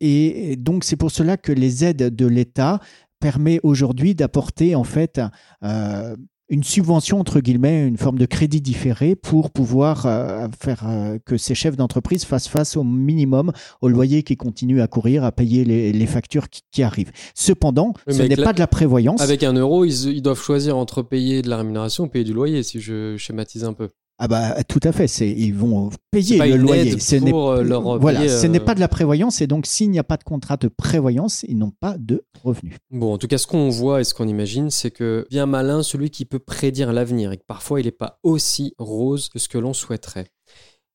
Et 0.00 0.56
donc 0.58 0.84
c'est 0.84 0.96
pour 0.96 1.10
cela 1.10 1.36
que 1.36 1.52
les 1.52 1.84
aides 1.84 2.14
de 2.14 2.26
l'État 2.26 2.80
permet 3.22 3.60
aujourd'hui 3.62 4.16
d'apporter 4.16 4.74
en 4.74 4.82
fait 4.82 5.20
euh, 5.62 6.16
une 6.48 6.64
subvention, 6.64 7.20
entre 7.20 7.38
guillemets, 7.40 7.86
une 7.86 7.96
forme 7.96 8.18
de 8.18 8.26
crédit 8.26 8.60
différé 8.60 9.14
pour 9.14 9.52
pouvoir 9.52 10.06
euh, 10.06 10.48
faire 10.60 10.82
euh, 10.86 11.18
que 11.24 11.38
ces 11.38 11.54
chefs 11.54 11.76
d'entreprise 11.76 12.24
fassent 12.24 12.48
face 12.48 12.76
au 12.76 12.82
minimum 12.82 13.52
au 13.80 13.88
loyer 13.88 14.24
qui 14.24 14.36
continue 14.36 14.82
à 14.82 14.88
courir, 14.88 15.22
à 15.22 15.30
payer 15.30 15.64
les, 15.64 16.06
factures 16.06 16.48
qui, 16.50 16.82
arrivent. 16.82 17.12
Cependant, 17.34 17.94
ce 18.08 18.22
n'est 18.22 18.36
pas 18.36 18.52
de 18.52 18.58
la 18.58 18.66
prévoyance. 18.66 19.20
Avec 19.22 19.44
un 19.44 19.52
euro, 19.52 19.84
ils, 19.84 20.08
ils, 20.08 20.20
doivent 20.20 20.42
choisir 20.42 20.76
entre 20.76 21.02
payer 21.02 21.42
de 21.42 21.48
la 21.48 21.58
rémunération 21.58 22.04
ou 22.04 22.08
payer 22.08 22.24
du 22.24 22.34
loyer, 22.34 22.64
si 22.64 22.80
je 22.80 23.16
schématise 23.16 23.64
un 23.64 23.72
peu. 23.72 23.88
Ah 24.24 24.28
bah 24.28 24.62
tout 24.62 24.78
à 24.84 24.92
fait, 24.92 25.08
c'est 25.08 25.28
ils 25.28 25.52
vont 25.52 25.90
payer 26.12 26.38
le 26.38 26.56
loyer. 26.56 26.96
Ce 27.00 27.16
n'est 27.16 27.34
euh, 27.34 27.64
leur 27.64 27.98
voilà, 27.98 28.28
ce 28.28 28.46
n'est 28.46 28.60
pas 28.60 28.76
de 28.76 28.78
la 28.78 28.86
prévoyance 28.86 29.40
et 29.40 29.48
donc 29.48 29.66
s'il 29.66 29.90
n'y 29.90 29.98
a 29.98 30.04
pas 30.04 30.16
de 30.16 30.22
contrat 30.22 30.56
de 30.56 30.68
prévoyance, 30.68 31.44
ils 31.48 31.58
n'ont 31.58 31.72
pas 31.72 31.96
de 31.98 32.24
revenus. 32.44 32.76
Bon, 32.92 33.14
en 33.14 33.18
tout 33.18 33.26
cas, 33.26 33.36
ce 33.36 33.48
qu'on 33.48 33.68
voit 33.68 34.00
et 34.00 34.04
ce 34.04 34.14
qu'on 34.14 34.28
imagine, 34.28 34.70
c'est 34.70 34.92
que 34.92 35.26
bien 35.28 35.46
malin 35.46 35.82
celui 35.82 36.10
qui 36.10 36.24
peut 36.24 36.38
prédire 36.38 36.92
l'avenir 36.92 37.32
et 37.32 37.36
que 37.36 37.44
parfois 37.44 37.80
il 37.80 37.86
n'est 37.86 37.90
pas 37.90 38.20
aussi 38.22 38.76
rose 38.78 39.28
que 39.28 39.40
ce 39.40 39.48
que 39.48 39.58
l'on 39.58 39.72
souhaiterait. 39.72 40.28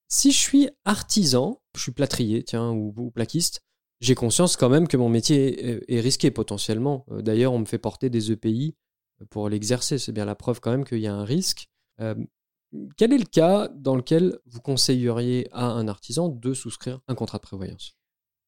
Si 0.07 0.31
je 0.31 0.37
suis 0.37 0.69
artisan, 0.85 1.59
je 1.75 1.81
suis 1.81 1.91
plâtrier, 1.91 2.43
tiens, 2.43 2.71
ou, 2.71 3.11
plaquiste, 3.11 3.59
j'ai 3.99 4.15
conscience 4.15 4.55
quand 4.55 4.69
même 4.69 4.87
que 4.87 4.95
mon 4.95 5.09
métier 5.09 5.93
est, 5.93 5.99
risqué 5.99 6.31
potentiellement. 6.31 7.05
Euh, 7.11 7.21
d'ailleurs, 7.21 7.51
on 7.51 7.59
me 7.59 7.65
fait 7.65 7.77
porter 7.77 8.09
des 8.09 8.31
EPI 8.31 8.77
pour 9.29 9.49
l'exercer. 9.49 9.97
C'est 9.97 10.13
bien 10.13 10.23
la 10.23 10.35
preuve 10.35 10.61
quand 10.61 10.71
même 10.71 10.85
qu'il 10.85 10.99
y 10.99 11.07
a 11.07 11.13
un 11.13 11.25
risque. 11.25 11.67
Euh, 11.99 12.15
quel 12.97 13.13
est 13.13 13.17
le 13.17 13.25
cas 13.25 13.69
dans 13.69 13.95
lequel 13.95 14.37
vous 14.45 14.61
conseilleriez 14.61 15.47
à 15.51 15.65
un 15.65 15.87
artisan 15.87 16.29
de 16.29 16.53
souscrire 16.53 16.99
un 17.07 17.15
contrat 17.15 17.37
de 17.37 17.43
prévoyance? 17.43 17.97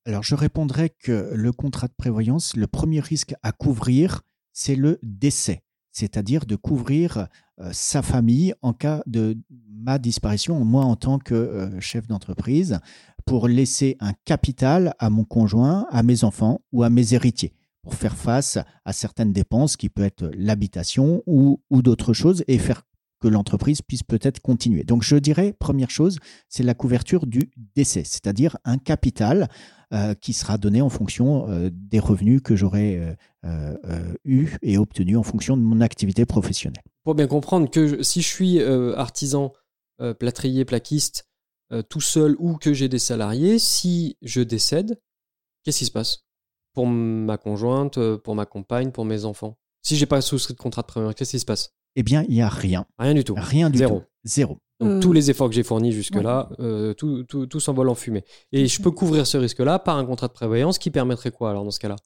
Alors, 0.06 0.24
je 0.24 0.36
répondrais 0.36 0.90
que 0.90 1.32
le 1.34 1.52
contrat 1.52 1.88
de 1.88 1.94
prévoyance, 1.98 2.56
le 2.56 2.68
premier 2.68 3.00
risque 3.00 3.36
à 3.44 3.52
couvrir, 3.52 4.22
c'est 4.54 4.76
le 4.76 5.00
décès, 5.04 5.64
c'est-à-dire 5.92 6.46
de 6.46 6.56
couvrir 6.56 7.28
euh, 7.60 7.70
sa 7.72 8.02
famille 8.02 8.54
en 8.62 8.74
cas 8.74 9.04
de 9.06 9.38
ma 9.70 10.00
disparition, 10.00 10.64
moi 10.66 10.84
en 10.84 10.96
tant 10.96 11.20
que 11.20 11.36
euh, 11.36 11.80
chef 11.80 12.08
d'entreprise, 12.08 12.80
pour 13.26 13.48
laisser 13.48 13.98
un 14.00 14.14
capital 14.26 14.96
à 15.00 15.10
mon 15.10 15.26
conjoint, 15.26 15.86
à 15.92 16.02
mes 16.02 16.24
enfants 16.24 16.62
ou 16.72 16.84
à 16.84 16.90
mes 16.90 17.14
héritiers 17.14 17.54
pour 17.82 17.96
faire 17.96 18.18
face 18.18 18.58
à 18.86 18.94
certaines 18.94 19.32
dépenses 19.32 19.78
qui 19.78 19.90
peuvent 19.90 20.06
être 20.06 20.30
l'habitation 20.36 21.24
ou, 21.26 21.62
ou 21.70 21.82
d'autres 21.82 22.14
choses 22.14 22.44
et 22.48 22.58
faire 22.58 22.84
que 23.20 23.28
l'entreprise 23.28 23.82
puisse 23.82 24.04
peut-être 24.04 24.40
continuer. 24.42 24.84
Donc 24.84 25.04
je 25.04 25.16
dirais, 25.16 25.54
première 25.58 25.90
chose, 25.90 26.20
c'est 26.48 26.64
la 26.64 26.74
couverture 26.74 27.26
du 27.26 27.52
décès, 27.76 28.04
c'est-à-dire 28.04 28.58
un 28.64 28.78
capital 28.78 29.50
euh, 29.92 30.14
qui 30.14 30.34
sera 30.34 30.60
donné 30.60 30.82
en 30.84 30.90
fonction 30.90 31.50
euh, 31.50 31.72
des 31.74 32.00
revenus 32.00 32.42
que 32.44 32.56
j'aurai 32.56 33.18
euh, 33.44 34.14
eu 34.24 34.56
et 34.62 34.78
obtenus 34.78 35.18
en 35.18 35.24
fonction 35.24 35.58
de 35.58 35.64
mon 35.64 35.82
activité 35.82 36.28
professionnelle. 36.28 36.84
Pour 37.04 37.16
bien 37.16 37.26
comprendre 37.26 37.72
que 37.72 38.04
si 38.04 38.22
je 38.22 38.28
suis 38.28 38.62
artisan, 38.62 39.52
plâtrier, 40.20 40.64
plaquiste, 40.64 41.28
tout 41.90 42.02
seul 42.02 42.36
ou 42.40 42.58
que 42.58 42.74
j'ai 42.74 42.88
des 42.88 43.00
salariés, 43.00 43.58
si 43.58 44.18
je 44.22 44.42
décède, 44.42 45.00
qu'est-ce 45.64 45.80
qui 45.80 45.86
se 45.86 45.92
passe? 45.92 46.26
Pour 46.74 46.86
ma 46.86 47.38
conjointe, 47.38 48.00
pour 48.18 48.36
ma 48.36 48.46
compagne, 48.46 48.92
pour 48.92 49.06
mes 49.06 49.26
enfants? 49.26 49.58
Si 49.82 49.96
j'ai 49.96 50.06
pas 50.06 50.22
souscrit 50.22 50.54
de 50.54 50.60
contrat 50.60 50.84
de 50.84 50.88
prévoyance, 50.88 51.16
qu'est-ce 51.16 51.32
qui 51.32 51.40
se 51.40 51.46
passe? 51.46 51.74
Eh 52.00 52.04
bien, 52.04 52.24
il 52.30 52.36
n'y 52.36 52.42
a 52.42 52.48
rien. 52.48 52.86
Rien 52.98 53.14
du 53.14 53.26
tout. 53.26 53.36
Rien 53.38 53.70
du 53.70 53.78
Zéro. 53.78 54.00
tout. 54.00 54.06
Zéro. 54.24 54.58
Donc, 54.80 54.90
euh, 54.90 55.00
tous 55.02 55.12
les 55.12 55.30
efforts 55.30 55.50
que 55.50 55.56
j'ai 55.56 55.64
fournis 55.64 55.92
jusque-là, 55.92 56.50
euh, 56.62 56.94
tout, 56.94 57.24
tout, 57.24 57.46
tout 57.46 57.60
s'envole 57.60 57.90
en 57.90 57.96
fumée. 57.96 58.24
Et 58.54 58.68
je 58.68 58.82
peux 58.82 58.92
couvrir 58.92 59.28
ce 59.28 59.38
risque-là 59.38 59.80
par 59.80 59.98
un 59.98 60.06
contrat 60.06 60.30
de 60.30 60.32
prévoyance 60.34 60.80
qui 60.80 60.92
permettrait 60.92 61.32
quoi 61.32 61.50
alors 61.50 61.66
dans 61.66 61.72
ce 61.72 61.80
cas-là? 61.80 61.98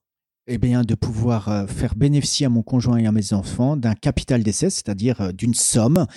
Eh 0.47 0.57
bien, 0.57 0.81
de 0.81 0.95
pouvoir 0.95 1.47
euh, 1.47 1.67
faire 1.67 1.93
bénéficier 1.95 2.47
à 2.47 2.49
mon 2.49 2.63
conjoint 2.63 2.97
et 2.97 3.05
à 3.05 3.11
mes 3.11 3.33
enfants 3.33 3.77
d'un 3.77 3.93
capital 3.93 4.41
d'essai, 4.41 4.71
c'est-à-dire 4.71 5.31
d'une 5.31 5.53
somme 5.53 6.07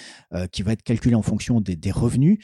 qui 0.50 0.62
va 0.62 0.72
être 0.72 0.82
calculée 0.82 1.14
en 1.14 1.22
fonction 1.22 1.60
des, 1.60 1.76
des 1.76 1.92
revenus 1.92 2.38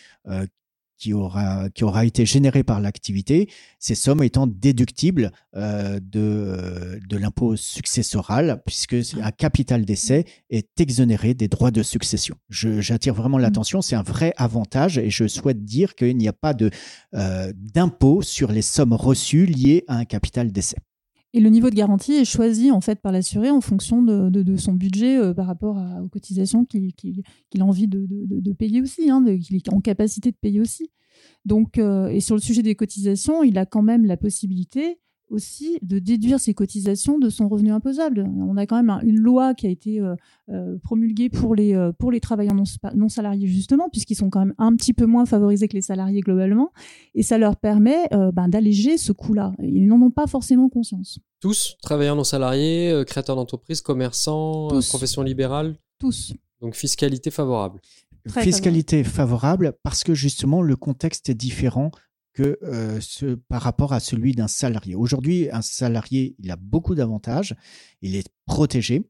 qui 1.02 1.12
aura, 1.14 1.68
qui 1.70 1.82
aura 1.82 2.04
été 2.04 2.24
généré 2.24 2.62
par 2.62 2.80
l'activité, 2.80 3.48
ces 3.80 3.96
sommes 3.96 4.22
étant 4.22 4.46
déductibles 4.46 5.32
euh, 5.56 5.98
de, 6.00 7.00
de 7.08 7.16
l'impôt 7.16 7.56
successoral, 7.56 8.62
puisque 8.64 8.94
un 9.20 9.32
capital 9.32 9.84
d'essai 9.84 10.26
est 10.48 10.80
exonéré 10.80 11.34
des 11.34 11.48
droits 11.48 11.72
de 11.72 11.82
succession. 11.82 12.36
J'attire 12.50 13.14
vraiment 13.14 13.38
mmh. 13.38 13.42
l'attention, 13.42 13.82
c'est 13.82 13.96
un 13.96 14.04
vrai 14.04 14.32
avantage 14.36 14.96
et 14.96 15.10
je 15.10 15.26
souhaite 15.26 15.64
dire 15.64 15.96
qu'il 15.96 16.16
n'y 16.16 16.28
a 16.28 16.32
pas 16.32 16.54
euh, 17.14 17.52
d'impôt 17.56 18.22
sur 18.22 18.52
les 18.52 18.62
sommes 18.62 18.92
reçues 18.92 19.46
liées 19.46 19.82
à 19.88 19.96
un 19.96 20.04
capital 20.04 20.52
d'essai. 20.52 20.76
Et 21.34 21.40
le 21.40 21.48
niveau 21.48 21.70
de 21.70 21.74
garantie 21.74 22.12
est 22.12 22.24
choisi 22.24 22.70
en 22.70 22.80
fait 22.80 23.00
par 23.00 23.10
l'assuré 23.10 23.50
en 23.50 23.60
fonction 23.60 24.02
de, 24.02 24.56
son 24.56 24.74
budget 24.74 25.16
euh, 25.16 25.32
par 25.32 25.46
rapport 25.46 25.82
aux 26.02 26.08
cotisations 26.08 26.64
qu'il 26.64 26.92
a 27.58 27.64
envie 27.64 27.88
de, 27.88 28.06
de 28.08 28.52
payer 28.52 28.82
aussi, 28.82 29.10
hein, 29.10 29.24
qu'il 29.38 29.56
est 29.56 29.72
en 29.72 29.80
capacité 29.80 30.30
de 30.30 30.36
payer 30.36 30.60
aussi. 30.60 30.90
Donc, 31.44 31.78
euh, 31.78 32.08
et 32.08 32.20
sur 32.20 32.34
le 32.34 32.40
sujet 32.40 32.62
des 32.62 32.74
cotisations, 32.74 33.42
il 33.42 33.58
a 33.58 33.66
quand 33.66 33.82
même 33.82 34.04
la 34.04 34.16
possibilité 34.16 34.98
aussi 35.32 35.78
de 35.82 35.98
déduire 35.98 36.38
ses 36.38 36.54
cotisations 36.54 37.18
de 37.18 37.30
son 37.30 37.48
revenu 37.48 37.72
imposable. 37.72 38.24
On 38.38 38.56
a 38.56 38.66
quand 38.66 38.82
même 38.82 39.00
une 39.02 39.18
loi 39.18 39.54
qui 39.54 39.66
a 39.66 39.70
été 39.70 40.00
euh, 40.00 40.14
euh, 40.50 40.76
promulguée 40.82 41.30
pour 41.30 41.54
les, 41.54 41.90
pour 41.98 42.12
les 42.12 42.20
travailleurs 42.20 42.54
non, 42.94 43.08
salariés, 43.08 43.46
justement, 43.46 43.88
puisqu'ils 43.90 44.14
sont 44.14 44.30
quand 44.30 44.40
même 44.40 44.54
un 44.58 44.74
petit 44.76 44.92
peu 44.92 45.06
moins 45.06 45.26
favorisés 45.26 45.68
que 45.68 45.74
les 45.74 45.82
salariés 45.82 46.20
globalement, 46.20 46.72
et 47.14 47.22
ça 47.22 47.38
leur 47.38 47.56
permet 47.56 48.08
ben, 48.32 48.48
d'alléger 48.48 48.98
ce 48.98 49.12
coût-là. 49.12 49.52
Ils 49.62 49.86
n'en 49.86 50.00
ont 50.00 50.10
pas 50.10 50.26
forcément 50.26 50.68
conscience. 50.68 51.18
Tous, 51.40 51.76
travailleurs 51.82 52.16
non 52.16 52.24
salariés, 52.24 53.02
créateurs 53.06 53.36
d'entreprises, 53.36 53.80
commerçants, 53.80 54.68
professions 54.88 55.22
libérales 55.22 55.76
Tous. 55.98 56.32
Donc 56.60 56.76
fiscalité 56.76 57.30
favorable 57.30 57.80
fiscalité 58.28 59.04
favorable. 59.04 59.72
parce 59.82 60.04
que 60.04 60.14
justement 60.14 60.62
le 60.62 60.76
contexte 60.76 61.28
est 61.28 61.34
différent 61.34 61.90
que 62.32 62.58
euh, 62.62 63.00
par 63.48 63.62
rapport 63.62 63.92
à 63.92 64.00
celui 64.00 64.32
d'un 64.32 64.48
salarié. 64.48 64.94
Aujourd'hui, 64.94 65.48
un 65.50 65.62
salarié, 65.62 66.34
il 66.38 66.50
a 66.50 66.56
beaucoup 66.56 66.94
d'avantages, 66.94 67.54
il 68.00 68.16
est 68.16 68.28
protégé. 68.46 69.08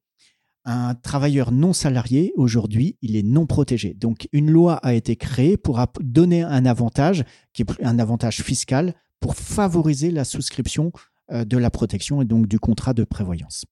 Un 0.64 0.94
travailleur 0.94 1.50
non 1.50 1.72
salarié, 1.72 2.32
aujourd'hui, 2.36 2.96
il 3.02 3.16
est 3.16 3.24
non 3.24 3.46
protégé. 3.46 3.94
Donc, 3.94 4.28
une 4.32 4.50
loi 4.50 4.74
a 4.76 4.94
été 4.94 5.16
créée 5.16 5.56
pour 5.56 5.84
donner 6.00 6.42
un 6.42 6.66
avantage, 6.66 7.24
qui 7.52 7.62
est 7.62 7.84
un 7.84 7.98
avantage 7.98 8.42
fiscal, 8.42 8.94
pour 9.18 9.34
favoriser 9.34 10.10
la 10.10 10.24
souscription 10.24 10.92
euh, 11.32 11.44
de 11.44 11.56
la 11.56 11.70
protection 11.70 12.22
et 12.22 12.24
donc 12.24 12.46
du 12.46 12.58
contrat 12.60 12.94
de 12.94 13.04
prévoyance. 13.04 13.64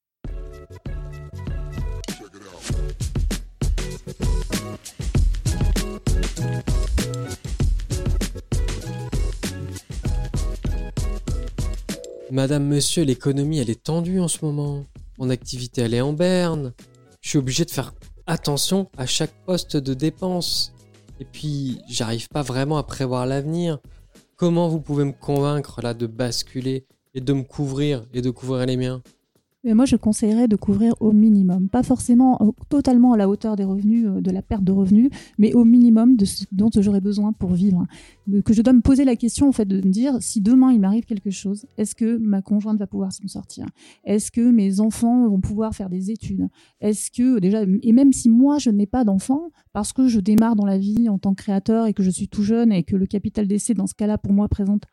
Madame, 12.32 12.64
monsieur, 12.64 13.02
l'économie, 13.02 13.58
elle 13.58 13.70
est 13.70 13.82
tendue 13.82 14.20
en 14.20 14.28
ce 14.28 14.44
moment. 14.44 14.84
Mon 15.18 15.30
activité, 15.30 15.80
elle 15.80 15.94
est 15.94 16.00
en 16.00 16.12
berne. 16.12 16.72
Je 17.20 17.28
suis 17.28 17.38
obligé 17.38 17.64
de 17.64 17.72
faire 17.72 17.92
attention 18.28 18.88
à 18.96 19.04
chaque 19.04 19.32
poste 19.46 19.76
de 19.76 19.94
dépense. 19.94 20.72
Et 21.18 21.24
puis, 21.24 21.80
j'arrive 21.88 22.28
pas 22.28 22.42
vraiment 22.42 22.78
à 22.78 22.84
prévoir 22.84 23.26
l'avenir. 23.26 23.80
Comment 24.36 24.68
vous 24.68 24.80
pouvez 24.80 25.04
me 25.04 25.12
convaincre 25.12 25.82
là 25.82 25.92
de 25.92 26.06
basculer 26.06 26.86
et 27.14 27.20
de 27.20 27.32
me 27.32 27.42
couvrir 27.42 28.06
et 28.14 28.22
de 28.22 28.30
couvrir 28.30 28.64
les 28.64 28.76
miens? 28.76 29.02
Mais 29.62 29.74
moi, 29.74 29.84
je 29.84 29.96
conseillerais 29.96 30.48
de 30.48 30.56
couvrir 30.56 30.94
au 31.00 31.12
minimum, 31.12 31.68
pas 31.68 31.82
forcément 31.82 32.38
euh, 32.40 32.50
totalement 32.68 33.12
à 33.12 33.16
la 33.16 33.28
hauteur 33.28 33.56
des 33.56 33.64
revenus, 33.64 34.06
euh, 34.06 34.20
de 34.20 34.30
la 34.30 34.40
perte 34.40 34.64
de 34.64 34.72
revenus, 34.72 35.10
mais 35.38 35.52
au 35.52 35.64
minimum 35.64 36.16
de 36.16 36.24
ce 36.24 36.44
dont 36.50 36.70
j'aurais 36.74 37.00
besoin 37.00 37.32
pour 37.32 37.52
vivre. 37.52 37.86
Que 38.44 38.54
je 38.54 38.62
dois 38.62 38.72
me 38.72 38.80
poser 38.80 39.04
la 39.04 39.16
question, 39.16 39.48
en 39.48 39.52
fait, 39.52 39.66
de 39.66 39.76
me 39.76 39.90
dire 39.90 40.16
si 40.20 40.40
demain 40.40 40.72
il 40.72 40.80
m'arrive 40.80 41.04
quelque 41.04 41.30
chose, 41.30 41.66
est-ce 41.76 41.94
que 41.94 42.16
ma 42.16 42.40
conjointe 42.40 42.78
va 42.78 42.86
pouvoir 42.86 43.12
s'en 43.12 43.26
sortir? 43.28 43.66
Est-ce 44.04 44.30
que 44.30 44.50
mes 44.50 44.80
enfants 44.80 45.28
vont 45.28 45.40
pouvoir 45.40 45.74
faire 45.74 45.90
des 45.90 46.10
études? 46.10 46.48
Est-ce 46.80 47.10
que 47.10 47.38
déjà, 47.38 47.62
et 47.82 47.92
même 47.92 48.12
si 48.12 48.30
moi 48.30 48.58
je 48.58 48.70
n'ai 48.70 48.86
pas 48.86 49.04
d'enfants, 49.04 49.50
parce 49.72 49.92
que 49.92 50.08
je 50.08 50.20
démarre 50.20 50.56
dans 50.56 50.66
la 50.66 50.78
vie 50.78 51.08
en 51.08 51.18
tant 51.18 51.34
que 51.34 51.42
créateur 51.42 51.86
et 51.86 51.92
que 51.92 52.02
je 52.02 52.10
suis 52.10 52.28
tout 52.28 52.42
jeune 52.42 52.72
et 52.72 52.82
que 52.82 52.96
le 52.96 53.06
capital 53.06 53.46
d'essai 53.46 53.74
dans 53.74 53.86
ce 53.86 53.94
cas-là 53.94 54.16
pour 54.16 54.32
moi 54.32 54.48
présente 54.48 54.84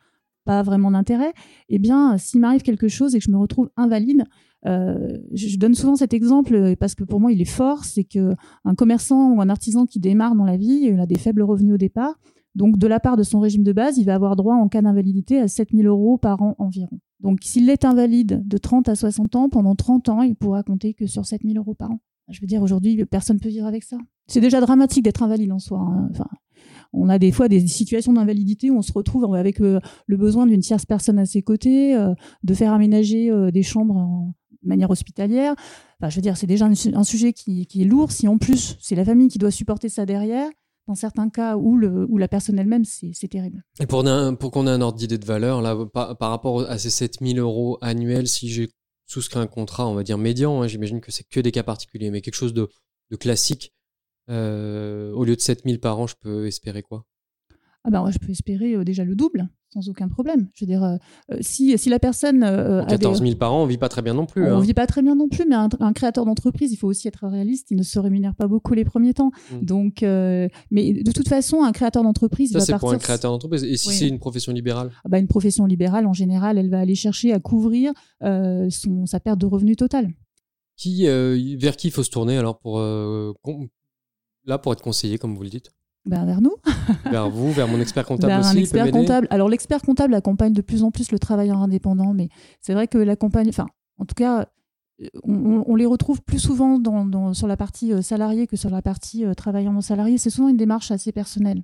pas 0.47 0.63
vraiment 0.63 0.89
d'intérêt, 0.91 1.33
eh 1.69 1.77
bien, 1.77 2.17
s'il 2.17 2.39
m'arrive 2.39 2.63
quelque 2.63 2.87
chose 2.87 3.13
et 3.13 3.19
que 3.19 3.25
je 3.25 3.31
me 3.31 3.37
retrouve 3.37 3.69
invalide, 3.75 4.23
euh, 4.65 5.17
je 5.33 5.57
donne 5.57 5.75
souvent 5.75 5.95
cet 5.95 6.13
exemple 6.13 6.55
euh, 6.55 6.75
parce 6.75 6.95
que 6.95 7.03
pour 7.03 7.19
moi 7.19 7.31
il 7.31 7.41
est 7.41 7.45
fort, 7.45 7.85
c'est 7.85 8.03
que 8.03 8.35
un 8.65 8.75
commerçant 8.75 9.31
ou 9.33 9.41
un 9.41 9.49
artisan 9.49 9.85
qui 9.85 9.99
démarre 9.99 10.35
dans 10.35 10.45
la 10.45 10.57
vie, 10.57 10.89
il 10.91 10.99
a 10.99 11.05
des 11.05 11.17
faibles 11.17 11.43
revenus 11.43 11.75
au 11.75 11.77
départ, 11.77 12.19
donc 12.55 12.77
de 12.77 12.87
la 12.87 12.99
part 12.99 13.17
de 13.17 13.23
son 13.23 13.39
régime 13.39 13.63
de 13.63 13.71
base, 13.71 13.97
il 13.97 14.05
va 14.05 14.15
avoir 14.15 14.35
droit 14.35 14.55
en 14.55 14.67
cas 14.67 14.81
d'invalidité 14.81 15.39
à 15.39 15.47
7000 15.47 15.85
euros 15.85 16.17
par 16.17 16.41
an 16.41 16.55
environ. 16.57 16.99
Donc 17.19 17.39
s'il 17.43 17.69
est 17.69 17.85
invalide 17.85 18.47
de 18.47 18.57
30 18.57 18.89
à 18.89 18.95
60 18.95 19.35
ans, 19.35 19.49
pendant 19.49 19.75
30 19.75 20.09
ans, 20.09 20.21
il 20.23 20.35
pourra 20.35 20.63
compter 20.63 20.93
que 20.93 21.05
sur 21.05 21.25
7000 21.25 21.57
euros 21.57 21.75
par 21.75 21.91
an. 21.91 21.99
Je 22.29 22.41
veux 22.41 22.47
dire, 22.47 22.61
aujourd'hui, 22.61 23.05
personne 23.05 23.37
ne 23.37 23.41
peut 23.41 23.47
vivre 23.47 23.67
avec 23.67 23.83
ça. 23.83 23.97
C'est 24.27 24.41
déjà 24.41 24.59
dramatique 24.59 25.03
d'être 25.03 25.23
invalide 25.23 25.51
en 25.53 25.59
soi. 25.59 25.79
Hein. 25.79 26.09
Enfin, 26.11 26.27
on 26.91 27.07
a 27.07 27.19
des 27.19 27.31
fois 27.31 27.47
des 27.47 27.65
situations 27.67 28.11
d'invalidité 28.11 28.69
où 28.69 28.77
on 28.77 28.81
se 28.81 28.91
retrouve 28.91 29.33
avec 29.33 29.61
euh, 29.61 29.79
le 30.07 30.17
besoin 30.17 30.45
d'une 30.45 30.59
tierce 30.59 30.85
personne 30.85 31.19
à 31.19 31.25
ses 31.25 31.41
côtés, 31.41 31.97
de 32.43 32.53
faire 32.53 32.73
aménager 32.73 33.31
des 33.51 33.63
chambres 33.63 34.33
manière 34.67 34.89
hospitalière. 34.89 35.55
Enfin, 35.99 36.09
je 36.09 36.15
veux 36.15 36.21
dire, 36.21 36.37
c'est 36.37 36.47
déjà 36.47 36.65
un, 36.65 37.03
sujet 37.03 37.33
qui, 37.33 37.67
est 37.73 37.83
lourd. 37.83 38.11
Si 38.11 38.27
en 38.27 38.37
plus, 38.37 38.77
c'est 38.79 38.95
la 38.95 39.05
famille 39.05 39.27
qui 39.27 39.37
doit 39.37 39.51
supporter 39.51 39.89
ça 39.89 40.05
derrière, 40.05 40.49
dans 40.87 40.95
certains 40.95 41.29
cas 41.29 41.57
où, 41.57 41.77
le, 41.77 42.05
où 42.09 42.17
la 42.17 42.27
personne 42.27 42.59
elle-même, 42.59 42.85
c'est 42.85 43.27
terrible. 43.27 43.63
Et 43.79 43.85
pour, 43.85 44.05
pour 44.39 44.51
qu'on 44.51 44.67
ait 44.67 44.71
un 44.71 44.81
ordre 44.81 44.97
d'idée 44.97 45.17
de 45.17 45.25
valeur, 45.25 45.61
là, 45.61 45.75
par, 45.93 46.17
rapport 46.19 46.61
à 46.61 46.77
ces 46.77 46.89
7000 46.89 47.39
euros 47.39 47.77
annuels, 47.81 48.27
si 48.27 48.49
j'ai 48.49 48.69
souscrit 49.05 49.39
un 49.39 49.47
contrat, 49.47 49.87
on 49.87 49.95
va 49.95 50.03
dire 50.03 50.17
médian, 50.17 50.61
hein, 50.61 50.67
j'imagine 50.67 51.01
que 51.01 51.11
c'est 51.11 51.27
que 51.27 51.39
des 51.39 51.51
cas 51.51 51.63
particuliers, 51.63 52.11
mais 52.11 52.21
quelque 52.21 52.35
chose 52.35 52.53
de, 52.53 52.69
classique, 53.19 53.73
euh, 54.29 55.11
au 55.13 55.23
lieu 55.23 55.35
de 55.35 55.41
7000 55.41 55.79
par 55.79 55.99
an, 55.99 56.07
je 56.07 56.15
peux 56.19 56.45
espérer 56.45 56.81
quoi? 56.81 57.05
Ah 57.83 57.89
ben, 57.89 58.11
je 58.11 58.19
peux 58.19 58.31
espérer 58.31 58.75
euh, 58.75 58.83
déjà 58.83 59.05
le 59.05 59.15
double 59.15 59.47
sans 59.77 59.89
aucun 59.89 60.07
problème. 60.07 60.47
Je 60.53 60.65
veux 60.65 60.67
dire, 60.67 60.83
euh, 60.83 60.97
euh, 61.31 61.37
si, 61.41 61.77
si 61.77 61.89
la 61.89 61.99
personne. 61.99 62.41
14 62.87 63.21
000 63.21 63.35
par 63.35 63.53
an, 63.53 63.63
on 63.63 63.65
vit 63.65 63.77
pas 63.77 63.89
très 63.89 64.01
bien 64.01 64.13
non 64.13 64.25
plus. 64.25 64.43
On 64.43 64.49
ne 64.49 64.53
hein. 64.53 64.59
vit 64.59 64.73
pas 64.73 64.87
très 64.87 65.01
bien 65.01 65.15
non 65.15 65.29
plus, 65.29 65.45
mais 65.47 65.55
un, 65.55 65.93
créateur 65.93 66.25
d'entreprise, 66.25 66.71
il 66.71 66.77
faut 66.77 66.87
aussi 66.87 67.07
être 67.07 67.27
réaliste, 67.27 67.71
il 67.71 67.77
ne 67.77 67.83
se 67.83 67.99
rémunère 67.99 68.35
pas 68.35 68.47
beaucoup 68.47 68.73
les 68.73 68.85
premiers 68.85 69.13
temps. 69.13 69.31
Mm. 69.51 69.65
Donc, 69.65 70.01
mais 70.01 70.93
de 70.93 71.11
toute 71.11 71.27
façon, 71.27 71.63
un 71.63 71.71
créateur 71.71 72.03
d'entreprise. 72.03 72.51
Ça, 72.51 72.59
c'est 72.59 72.77
pour 72.77 72.91
un 72.91 72.97
créateur 72.97 73.31
d'entreprise. 73.31 73.63
Et 73.63 73.77
si 73.77 73.89
c'est 73.89 74.07
une 74.07 74.19
profession 74.19 74.51
libérale? 74.51 74.91
Ah 75.03 75.09
bah, 75.09 75.19
Une 75.19 75.27
profession 75.27 75.65
libérale, 75.65 76.05
en 76.05 76.13
général, 76.13 76.57
elle 76.57 76.69
va 76.69 76.79
aller 76.79 76.95
chercher 76.95 77.33
à 77.33 77.39
couvrir 77.39 77.93
son, 78.21 79.05
sa 79.05 79.19
perte 79.19 79.39
de 79.39 79.45
revenus 79.45 79.77
totale. 79.77 80.09
Qui, 80.75 81.05
vers 81.57 81.75
qui 81.75 81.87
il 81.87 81.91
faut 81.91 82.03
se 82.03 82.11
tourner 82.11 82.37
alors 82.37 82.59
pour, 82.59 82.79
là, 82.79 84.57
pour 84.57 84.73
être 84.73 84.81
conseillé, 84.81 85.17
comme 85.17 85.35
vous 85.35 85.43
le 85.43 85.49
dites? 85.49 85.71
Ben, 86.07 86.25
vers 86.25 86.41
nous. 86.41 86.55
vers 87.11 87.29
vous, 87.29 87.51
vers 87.51 87.67
mon 87.67 87.79
expert 87.79 88.05
comptable 88.05 88.33
vers 88.33 88.39
aussi. 88.39 88.57
Un 88.57 88.59
expert 88.59 88.91
comptable. 88.91 89.27
Alors 89.29 89.49
l'expert 89.49 89.81
comptable 89.81 90.13
accompagne 90.13 90.53
de 90.53 90.61
plus 90.61 90.83
en 90.83 90.91
plus 90.91 91.11
le 91.11 91.19
travailleur 91.19 91.61
indépendant, 91.61 92.13
mais 92.13 92.29
c'est 92.61 92.73
vrai 92.73 92.87
que 92.87 92.97
l'accompagne, 92.97 93.49
enfin, 93.49 93.67
en 93.97 94.05
tout 94.05 94.15
cas, 94.15 94.47
on, 95.23 95.75
les 95.75 95.85
retrouve 95.85 96.21
plus 96.21 96.39
souvent 96.39 96.79
dans, 96.79 97.33
sur 97.33 97.47
la 97.47 97.57
partie 97.57 97.93
euh, 97.93 98.01
salariée 98.01 98.47
que 98.47 98.55
sur 98.55 98.69
la 98.69 98.81
partie 98.81 99.25
euh, 99.25 99.33
travailleur 99.33 99.73
non 99.73 99.81
salarié. 99.81 100.17
C'est 100.17 100.29
souvent 100.29 100.49
une 100.49 100.57
démarche 100.57 100.91
assez 100.91 101.11
personnelle. 101.11 101.63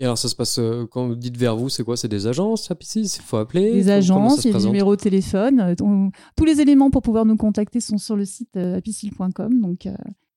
Et 0.00 0.04
alors 0.04 0.18
ça 0.18 0.28
se 0.28 0.34
passe 0.34 0.58
euh, 0.58 0.86
quand 0.90 1.06
vous 1.06 1.14
dites 1.14 1.36
vers 1.36 1.54
vous, 1.54 1.68
c'est 1.68 1.84
quoi? 1.84 1.96
C'est 1.96 2.08
des 2.08 2.26
agences, 2.26 2.70
il 2.96 3.08
faut 3.22 3.36
appeler? 3.36 3.72
Des 3.72 3.90
agences, 3.90 4.44
il 4.44 4.52
y 4.52 4.54
a 4.54 4.58
des 4.58 4.64
numéros 4.64 4.96
de 4.96 5.00
téléphone. 5.00 5.74
tous 5.76 6.44
les 6.44 6.60
éléments 6.60 6.90
pour 6.90 7.02
pouvoir 7.02 7.24
nous 7.24 7.36
contacter 7.36 7.80
sont 7.80 7.98
sur 7.98 8.16
le 8.16 8.24
site 8.24 8.56
apicil.com. 8.56 9.60
Donc 9.60 9.86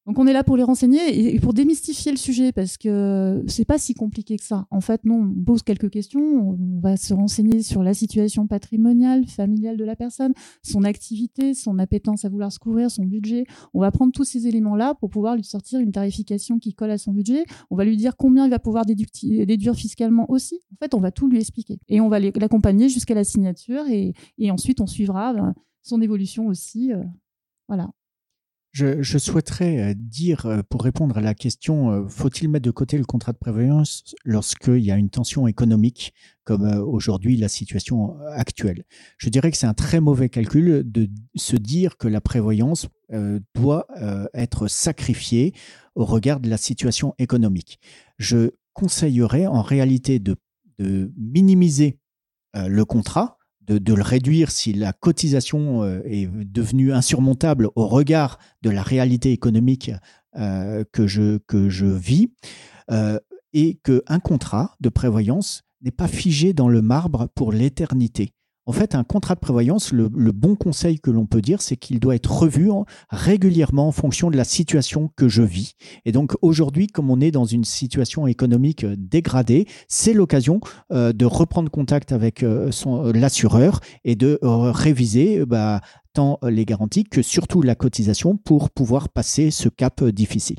donc 0.06 0.20
on 0.20 0.28
est 0.28 0.34
là 0.34 0.44
pour 0.44 0.56
les 0.56 0.62
renseigner 0.62 1.34
et 1.34 1.40
pour 1.40 1.54
démystifier 1.54 2.12
le 2.12 2.18
sujet 2.18 2.52
parce 2.52 2.78
que 2.78 3.44
c'est 3.48 3.66
pas 3.66 3.80
si 3.80 3.96
compliqué 3.96 4.38
que 4.38 4.44
ça. 4.44 4.68
En 4.70 4.80
fait, 4.80 5.04
non, 5.04 5.34
on 5.36 5.44
pose 5.44 5.64
quelques 5.64 5.90
questions, 5.90 6.22
on 6.22 6.80
va 6.80 6.96
se 6.96 7.14
renseigner 7.16 7.64
sur 7.64 7.82
la 7.82 7.96
situation 7.96 8.46
patrimoniale, 8.46 9.26
familiale 9.26 9.78
de 9.78 9.84
la 9.84 9.96
personne, 9.96 10.34
son 10.62 10.84
activité, 10.84 11.56
son 11.56 11.80
appétence 11.80 12.24
à 12.24 12.30
vouloir 12.30 12.52
se 12.52 12.60
couvrir, 12.60 12.92
son 12.92 13.04
budget. 13.04 13.46
On 13.74 13.80
va 13.80 13.90
prendre 13.90 14.12
tous 14.12 14.26
ces 14.26 14.46
éléments-là 14.46 14.94
pour 14.94 15.10
pouvoir 15.10 15.36
lui 15.36 15.44
sortir 15.44 15.80
une 15.80 15.92
tarification 15.92 16.60
qui 16.60 16.76
colle 16.76 16.92
à 16.92 17.00
son 17.00 17.12
budget. 17.12 17.44
On 17.72 17.76
va 17.76 17.84
lui 17.84 17.98
dire 17.98 18.16
combien 18.16 18.46
il 18.46 18.52
va 18.52 18.60
pouvoir 18.60 18.86
déduire 18.86 19.76
fiscalement 19.76 20.30
aussi. 20.30 20.60
En 20.74 20.78
fait, 20.84 20.94
on 20.94 21.00
va 21.00 21.10
tout 21.10 21.28
lui 21.28 21.40
expliquer 21.40 21.80
et 21.90 22.00
on 22.00 22.10
va 22.10 22.20
l'accompagner 22.20 22.90
jusqu'à 22.90 23.16
la 23.16 23.24
signature 23.24 23.84
et, 23.90 24.14
ensuite 24.52 24.82
on 24.82 24.88
suivra 24.88 25.34
ben, 25.34 25.56
son 25.82 26.00
évolution 26.00 26.46
aussi. 26.46 26.94
Euh, 26.94 27.04
voilà. 27.68 27.90
Je, 28.76 29.18
souhaiterais 29.18 29.80
euh, 29.80 29.94
dire, 29.96 30.48
euh, 30.48 30.62
pour 30.70 30.84
répondre 30.84 31.18
à 31.18 31.22
la 31.22 31.34
question, 31.34 31.92
euh, 31.92 32.08
faut-il 32.10 32.50
mettre 32.50 32.66
de 32.66 32.72
côté 32.72 32.98
le 32.98 33.06
contrat 33.06 33.32
de 33.32 33.38
prévoyance 33.38 34.14
lorsqu'il 34.26 34.84
y 34.84 34.92
a 34.92 34.98
une 34.98 35.10
tension 35.10 35.48
économique, 35.48 36.14
comme 36.44 36.66
aujourd'hui 36.66 37.38
la 37.38 37.48
situation 37.48 38.18
actuelle? 38.34 38.84
Je 39.18 39.30
dirais 39.30 39.50
que 39.52 39.56
c'est 39.56 39.66
un 39.66 39.74
très 39.74 40.02
mauvais 40.02 40.28
calcul 40.28 40.84
de 40.86 41.10
se 41.36 41.56
dire 41.56 41.96
que 41.96 42.10
la 42.10 42.20
prévoyance 42.20 42.90
doit 43.56 43.88
être 44.34 44.68
sacrifiée 44.68 45.54
au 45.96 46.06
regard 46.06 46.40
de 46.40 46.50
la 46.50 46.58
situation 46.58 47.16
économique. 47.18 47.80
Je 48.20 48.52
conseillerais 48.74 49.48
en 49.48 49.64
réalité 49.64 50.20
de 50.20 50.36
minimiser 51.18 51.98
le 52.54 52.84
contrat 52.86 53.35
de, 53.68 53.94
le 53.94 54.02
réduire 54.02 54.52
si 54.52 54.74
la 54.74 54.94
cotisation 54.94 55.84
euh, 55.84 56.02
est 56.06 56.28
devenue 56.28 56.94
insurmontable 56.94 57.70
au 57.76 57.88
regard 57.88 58.40
de 58.62 58.70
la 58.70 58.84
réalité 58.84 59.32
économique 59.32 59.92
euh, 60.38 60.84
que, 60.92 61.08
je, 61.08 61.86
vis, 61.86 62.32
euh, 62.92 63.20
et 63.54 63.80
qu'un 63.84 64.20
contrat 64.20 64.76
de 64.82 64.90
prévoyance 64.90 65.64
n'est 65.82 65.92
pas 65.92 66.08
figé 66.08 66.54
dans 66.54 66.68
le 66.68 66.82
marbre 66.82 67.30
pour 67.36 67.52
l'éternité. 67.52 68.34
En 68.68 68.72
fait, 68.72 68.96
un 68.96 69.04
contrat 69.04 69.36
de 69.36 69.40
prévoyance, 69.40 69.92
le, 69.92 70.10
bon 70.10 70.56
conseil 70.56 71.00
que 71.00 71.12
l'on 71.12 71.28
peut 71.28 71.42
dire, 71.42 71.62
c'est 71.62 71.78
qu'il 71.78 72.00
doit 72.00 72.16
être 72.16 72.32
revu 72.32 72.72
régulièrement 73.10 73.88
en 73.88 73.92
fonction 73.92 74.32
de 74.32 74.38
la 74.38 74.44
situation 74.44 75.12
que 75.16 75.28
je 75.28 75.44
vis. 75.44 75.76
Et 76.06 76.12
donc 76.12 76.34
aujourd'hui, 76.42 76.88
comme 76.88 77.12
on 77.12 77.22
est 77.22 77.30
dans 77.30 77.46
une 77.46 77.64
situation 77.64 78.26
économique 78.26 78.84
euh, 78.84 78.96
dégradée, 78.98 79.68
c'est 79.88 80.14
l'occasion 80.14 80.62
euh, 80.92 81.14
de 81.14 81.26
reprendre 81.26 81.70
contact 81.70 82.12
avec 82.12 82.42
euh, 82.42 82.72
l'assureur 83.14 83.82
et 84.04 84.16
de 84.16 84.40
réviser 84.42 85.46
bah, 85.46 85.82
tant 86.14 86.40
les 86.42 86.66
garanties 86.66 87.04
que 87.04 87.22
surtout 87.22 87.62
la 87.62 87.76
cotisation 87.76 88.36
pour 88.36 88.72
pouvoir 88.72 89.10
passer 89.10 89.52
ce 89.52 89.70
cap 89.70 90.04
difficile. 90.04 90.58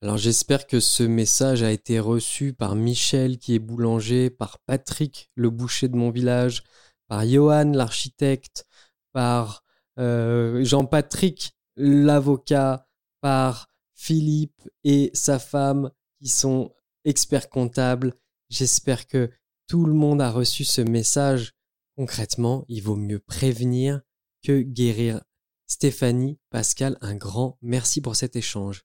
Alors 0.00 0.16
j'espère 0.16 0.66
que 0.66 0.80
ce 0.80 1.02
message 1.02 1.62
a 1.62 1.72
été 1.72 1.98
reçu 1.98 2.52
par 2.52 2.76
Michel 2.76 3.36
qui 3.36 3.54
est 3.54 3.58
boulanger, 3.58 4.30
par 4.30 4.58
Patrick 4.60 5.30
le 5.34 5.50
boucher 5.50 5.88
de 5.88 5.96
mon 5.96 6.10
village, 6.10 6.62
par 7.08 7.26
Johan 7.26 7.72
l'architecte, 7.72 8.66
par 9.12 9.64
euh, 9.98 10.62
Jean-Patrick 10.64 11.52
l'avocat, 11.76 12.86
par 13.20 13.68
Philippe 13.94 14.68
et 14.84 15.10
sa 15.14 15.38
femme 15.38 15.90
qui 16.20 16.28
sont 16.28 16.72
experts 17.04 17.48
comptables. 17.48 18.14
J'espère 18.48 19.06
que 19.06 19.30
tout 19.66 19.84
le 19.84 19.92
monde 19.92 20.20
a 20.20 20.30
reçu 20.30 20.64
ce 20.64 20.80
message. 20.80 21.52
Concrètement, 21.96 22.64
il 22.68 22.82
vaut 22.82 22.96
mieux 22.96 23.18
prévenir 23.18 24.00
que 24.44 24.60
guérir. 24.60 25.22
Stéphanie, 25.66 26.38
Pascal, 26.48 26.96
un 27.02 27.14
grand 27.14 27.58
merci 27.60 28.00
pour 28.00 28.16
cet 28.16 28.36
échange. 28.36 28.84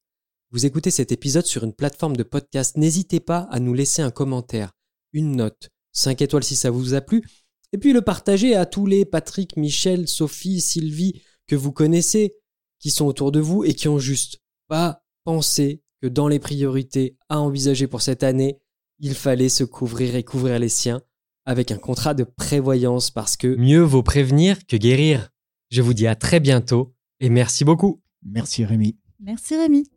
Vous 0.52 0.66
écoutez 0.66 0.92
cet 0.92 1.12
épisode 1.12 1.46
sur 1.46 1.64
une 1.64 1.74
plateforme 1.74 2.18
de 2.18 2.24
podcast, 2.24 2.76
n'hésitez 2.76 3.20
pas 3.20 3.48
à 3.50 3.60
nous 3.60 3.74
laisser 3.74 4.02
un 4.02 4.12
commentaire, 4.12 4.74
une 5.14 5.36
note, 5.36 5.70
5 5.94 6.22
étoiles 6.22 6.44
si 6.44 6.56
ça 6.56 6.70
vous 6.70 6.94
a 6.94 7.02
plu, 7.02 7.24
et 7.74 7.78
puis 7.80 7.92
le 7.92 8.02
partager 8.02 8.56
à 8.56 8.66
tous 8.66 8.86
les 8.86 9.04
Patrick, 9.04 9.58
Michel, 9.58 10.08
Sophie, 10.08 10.62
Sylvie 10.62 11.22
que 11.48 11.56
vous 11.56 11.72
connaissez, 11.72 12.36
qui 12.80 12.92
sont 12.92 13.06
autour 13.06 13.32
de 13.32 13.40
vous 13.40 13.64
et 13.64 13.74
qui 13.74 13.88
ont 13.88 14.00
juste 14.00 14.42
pas 14.68 15.04
pensé 15.24 15.82
que 16.02 16.08
dans 16.08 16.28
les 16.28 16.40
priorités 16.40 17.18
à 17.30 17.40
envisager 17.40 17.88
pour 17.88 18.02
cette 18.02 18.24
année, 18.24 18.60
il 19.00 19.16
fallait 19.16 19.50
se 19.50 19.64
couvrir 19.64 20.16
et 20.16 20.24
couvrir 20.24 20.60
les 20.60 20.70
siens 20.70 21.02
avec 21.46 21.72
un 21.72 21.78
contrat 21.78 22.14
de 22.14 22.24
prévoyance 22.24 23.10
parce 23.10 23.36
que 23.36 23.56
mieux 23.56 23.82
vaut 23.82 24.04
prévenir 24.04 24.66
que 24.66 24.78
guérir. 24.78 25.30
Je 25.72 25.82
vous 25.82 25.94
dis 25.94 26.08
à 26.08 26.16
très 26.16 26.40
bientôt 26.40 26.94
et 27.20 27.30
merci 27.30 27.66
beaucoup. 27.66 28.02
Merci 28.24 28.64
Rémi. 28.64 28.98
Merci 29.20 29.56
Rémi. 29.58 29.90